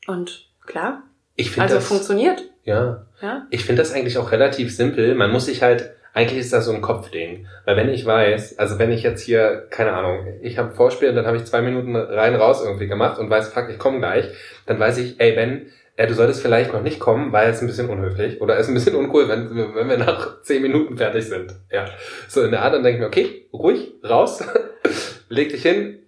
[0.07, 1.03] Und klar,
[1.35, 2.41] Ich finde also das, funktioniert.
[2.63, 3.45] ja, Ja?
[3.51, 5.13] ich finde das eigentlich auch relativ simpel.
[5.15, 7.47] Man muss sich halt, eigentlich ist das so ein Kopfding.
[7.65, 11.15] Weil wenn ich weiß, also wenn ich jetzt hier, keine Ahnung, ich habe Vorspiel und
[11.15, 14.25] dann habe ich zwei Minuten rein raus irgendwie gemacht und weiß, fuck, ich komme gleich,
[14.65, 17.67] dann weiß ich, ey Ben, ja, du solltest vielleicht noch nicht kommen, weil es ein
[17.67, 21.25] bisschen unhöflich oder es ist ein bisschen uncool, wenn, wenn wir nach zehn Minuten fertig
[21.25, 21.53] sind.
[21.69, 21.85] Ja,
[22.29, 24.41] so in der Art, dann denke ich mir, okay, ruhig, raus,
[25.29, 25.99] leg dich hin,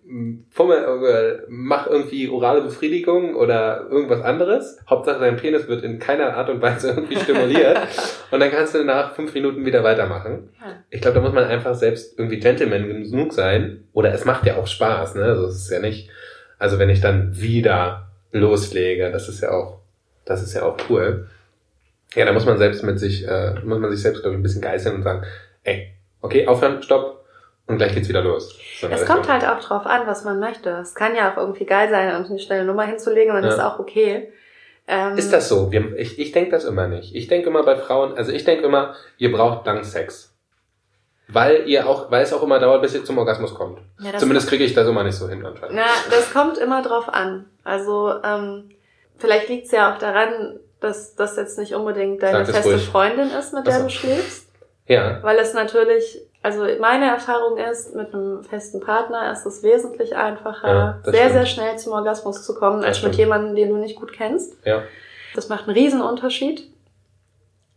[0.50, 4.80] fummel, äh, mach irgendwie orale Befriedigung oder irgendwas anderes.
[4.90, 7.80] Hauptsache dein Penis wird in keiner Art und Weise irgendwie stimuliert
[8.32, 10.50] und dann kannst du nach fünf Minuten wieder weitermachen.
[10.90, 14.58] Ich glaube, da muss man einfach selbst irgendwie Gentleman genug sein oder es macht ja
[14.58, 15.24] auch Spaß, ne?
[15.24, 16.10] Also es ist ja nicht,
[16.60, 19.80] also wenn ich dann wieder loslege, das ist ja auch,
[20.26, 21.28] das ist ja auch cool.
[22.16, 24.44] Ja, da muss man selbst mit sich, äh, muss man sich selbst, glaube ich, ein
[24.44, 25.26] bisschen geißeln und sagen,
[25.64, 27.22] ey, okay, aufhören, stopp,
[27.68, 28.60] und gleich geht's wieder los.
[28.90, 30.70] Es der kommt halt auch drauf an, was man möchte.
[30.72, 33.56] Es kann ja auch irgendwie geil sein, uns eine schnelle Nummer hinzulegen und dann Ja.
[33.58, 34.32] ist auch okay.
[34.88, 35.72] Ähm, Ist das so?
[35.72, 37.16] Wir, ich ich denke das immer nicht.
[37.16, 40.34] Ich denke immer bei Frauen, also ich denke immer, ihr braucht lang Sex.
[41.28, 43.80] Weil ihr auch, weil es auch immer dauert, bis ihr zum Orgasmus kommt.
[44.00, 45.76] Ja, Zumindest kriege ich das immer nicht so hin anscheinend.
[45.76, 47.46] Na, das kommt immer drauf an.
[47.64, 48.72] Also ähm,
[49.18, 52.86] vielleicht liegt es ja auch daran, dass das jetzt nicht unbedingt deine feste ruhig.
[52.90, 53.84] Freundin ist, mit der Ach so.
[53.86, 54.51] du schläfst.
[54.92, 55.20] Ja.
[55.22, 60.68] Weil es natürlich, also meine Erfahrung ist, mit einem festen Partner ist es wesentlich einfacher,
[60.68, 61.32] Ja, sehr, stimmt.
[61.34, 63.18] sehr schnell zum Orgasmus zu kommen, Das als mit stimmt.
[63.20, 64.56] jemandem, den du nicht gut kennst.
[64.66, 64.84] Ja.
[65.36, 66.70] Das macht einen riesen Unterschied.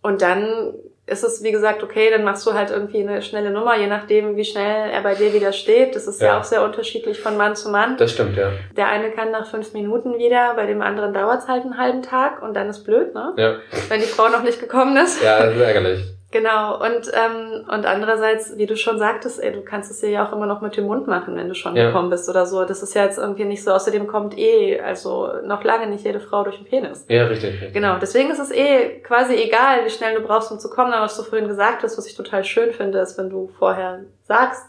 [0.02, 0.74] Und dann
[1.06, 4.36] ist es, wie gesagt, okay, dann machst du halt irgendwie eine schnelle Nummer, je nachdem,
[4.36, 5.94] wie schnell er bei dir wieder steht.
[5.94, 6.40] Das ist ja, Ja.
[6.40, 7.96] auch sehr unterschiedlich von Mann zu Mann.
[7.98, 8.50] Das stimmt, ja.
[8.76, 12.02] Der eine kann nach fünf Minuten wieder, bei dem anderen dauert es halt einen halben
[12.02, 13.34] Tag und dann ist blöd, ne?
[13.36, 13.56] Ja,
[13.90, 15.22] Wenn die Frau noch nicht gekommen ist.
[15.22, 16.04] ja das ist ärgerlich.
[16.34, 16.74] Genau.
[16.84, 20.32] Und, ähm, und andererseits, wie du schon sagtest, ey, du kannst es dir ja auch
[20.32, 21.86] immer noch mit dem Mund machen, wenn du schon Ja.
[21.86, 22.64] gekommen bist oder so.
[22.64, 23.70] Das ist ja jetzt irgendwie nicht so.
[23.70, 27.04] Außerdem kommt eh, also noch lange nicht jede Frau durch den Penis.
[27.08, 27.52] Ja, richtig.
[27.54, 27.72] richtig.
[27.72, 30.92] Genau, deswegen ist es eh quasi egal, wie schnell du brauchst, um zu kommen.
[30.92, 34.00] Aber was du vorhin gesagt hast, was ich total schön finde, ist, wenn du vorher
[34.24, 34.64] sagst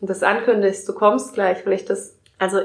[0.00, 2.60] und das ankündigst, du kommst gleich, weil ich das, also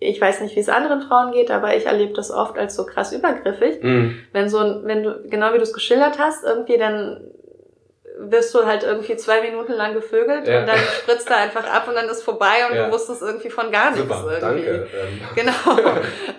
[0.00, 2.84] ich weiß nicht, wie es anderen Frauen geht, aber ich erlebe das oft als so
[2.84, 3.82] krass übergriffig.
[3.82, 4.16] Mhm.
[4.32, 7.22] Wenn so, ein- wenn du, genau wie du es geschildert hast, irgendwie dann
[8.18, 10.60] wirst du halt irgendwie zwei Minuten lang gevögelt Ja.
[10.60, 12.86] und dann spritzt er einfach ab und dann ist vorbei und Ja.
[12.86, 14.64] du wusstest irgendwie von gar nichts Super, irgendwie.
[14.64, 14.86] danke.
[14.94, 15.78] Ähm, Genau.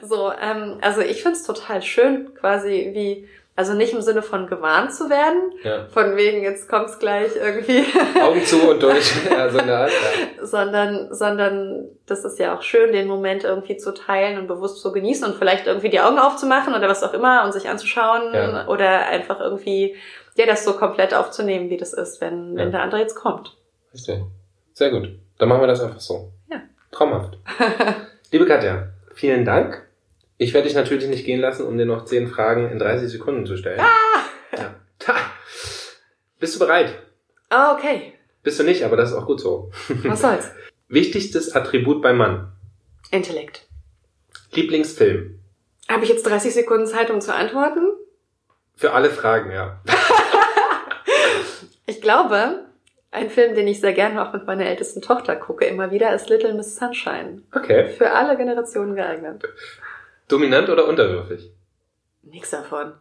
[0.01, 4.93] So, ähm, also ich find's total schön, quasi wie, also nicht im Sinne von gewarnt
[4.93, 5.85] zu werden, ja.
[5.91, 7.85] von wegen, jetzt kommt's gleich irgendwie,
[8.21, 9.11] Augen zu und durch.
[9.31, 9.91] Ja, so eine Art.
[9.91, 10.45] Ja.
[10.45, 14.91] sondern, sondern das ist ja auch schön, den Moment irgendwie zu teilen und bewusst zu
[14.91, 18.67] genießen und vielleicht irgendwie die Augen aufzumachen oder was auch immer und sich anzuschauen Ja.
[18.67, 19.95] oder einfach irgendwie,
[20.37, 22.71] ja, das so komplett aufzunehmen, wie das ist, wenn, wenn Ja.
[22.71, 23.55] der andere jetzt kommt.
[23.93, 24.21] Richtig.
[24.73, 25.09] Sehr gut.
[25.37, 26.31] Dann machen wir das einfach so.
[26.51, 26.61] Ja.
[26.91, 27.37] Traumhaft.
[28.31, 29.87] Liebe Katja, vielen Dank.
[30.37, 33.45] Ich werde dich natürlich nicht gehen lassen, um dir noch zehn Fragen in 30 Sekunden
[33.45, 33.79] zu stellen.
[34.55, 34.75] Ja.
[34.99, 35.15] Ta.
[36.39, 36.93] Bist du bereit?
[37.49, 38.13] Ah, okay.
[38.43, 39.71] Bist du nicht, aber das ist auch gut so.
[40.03, 40.51] Was soll's?
[40.89, 42.51] Wichtigstes Attribut beim Mann.
[43.11, 43.65] Intellekt.
[44.51, 45.39] Lieblingsfilm.
[45.89, 47.91] Habe ich jetzt 30 Sekunden Zeit, um zu antworten?
[48.75, 49.81] Für alle Fragen, ja.
[51.87, 52.65] Ich glaube,
[53.11, 56.29] ein Film, den ich sehr gerne auch mit meiner ältesten Tochter gucke, immer wieder, ist
[56.29, 57.43] Little Miss Sunshine.
[57.55, 57.87] Okay.
[57.87, 59.43] Für alle Generationen geeignet.
[60.27, 61.49] Dominant oder unterwürfig?
[62.23, 62.91] Nix davon.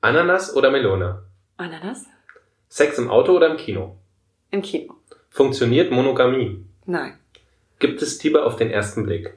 [0.00, 1.24] Ananas oder Melone?
[1.56, 2.06] Ananas?
[2.68, 3.96] Sex im Auto oder im Kino?
[4.52, 4.94] Im Kino.
[5.30, 6.64] Funktioniert Monogamie?
[6.86, 7.18] Nein.
[7.80, 9.34] Gibt es Liebe auf den ersten Blick?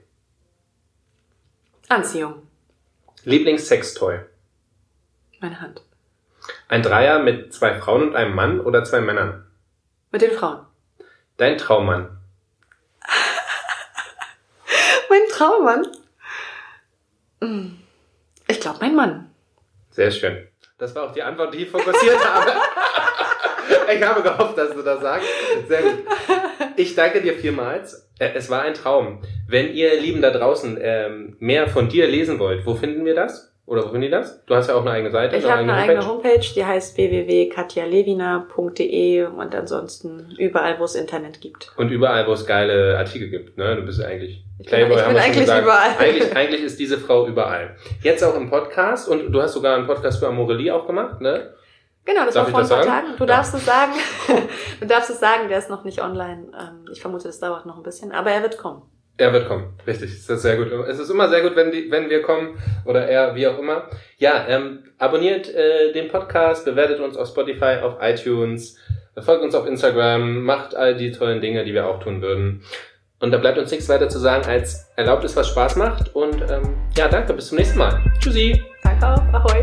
[1.90, 2.48] Anziehung.
[3.24, 4.20] Lieblingssextoy?
[5.40, 5.82] Meine Hand.
[6.72, 9.46] Ein Dreier mit zwei Frauen und einem Mann oder zwei Männern?
[10.10, 10.66] Mit den Frauen.
[11.36, 12.18] Dein Traummann?
[15.10, 15.86] Mein Traummann?
[17.42, 17.78] Hm.
[18.48, 19.30] Ich glaube, mein Mann.
[19.90, 20.48] Sehr schön.
[20.78, 22.54] Das war auch die Antwort, die ich fokussiert habe.
[23.94, 25.28] Ich habe gehofft, dass du das sagst.
[25.68, 26.06] Sehr gut.
[26.78, 28.10] Ich danke dir vielmals.
[28.20, 29.22] Äh, Es war ein Traum.
[29.48, 33.51] Wenn ihr Lieben da draußen ähm, mehr von dir lesen wollt, wo finden wir das?
[33.66, 34.44] Oder wo finden die das?
[34.46, 35.36] Du hast ja auch eine eigene Seite.
[35.38, 41.72] Ich habe eine eigene Homepage, die heißt www.katjalewina.de und ansonsten überall, wo es Internet gibt.
[41.78, 43.58] Und überall, wo es geile Artikel gibt.
[43.58, 43.76] Ne?
[43.78, 45.92] Du bist eigentlich Ich bin- ich bin eigentlich überall.
[46.00, 47.76] Eigentlich, eigentlich ist diese Frau überall.
[48.04, 51.54] Jetzt auch im Podcast und du hast sogar einen Podcast für Amorelie auch gemacht, ne?
[52.04, 52.90] Genau, das Darf war vor ein paar sagen?
[53.08, 53.18] Tagen.
[53.18, 53.28] Du Ja.
[53.28, 53.92] darfst es sagen.
[54.80, 56.48] du darfst es sagen, der ist noch nicht online.
[56.60, 58.82] Ähm, Ich vermute, das dauert noch ein bisschen, aber er wird kommen.
[59.18, 59.74] Er wird kommen.
[59.86, 60.26] Richtig.
[60.26, 60.72] Das ist sehr gut.
[60.88, 63.88] Es ist immer sehr gut, wenn, die, wenn wir kommen oder er, wie auch immer.
[64.18, 68.78] Ja, ähm, abonniert äh, den Podcast, bewertet uns auf Spotify, auf iTunes,
[69.20, 72.64] folgt uns auf Instagram, macht all die tollen Dinge, die wir auch tun würden.
[73.20, 76.16] Und da bleibt uns nichts weiter zu sagen, als erlaubt es, was Spaß macht.
[76.16, 78.02] Und ähm, ja, danke, bis zum nächsten Mal.
[78.20, 78.60] Tschüssi.
[78.84, 79.34] Danke auch.
[79.34, 79.62] Ahoi.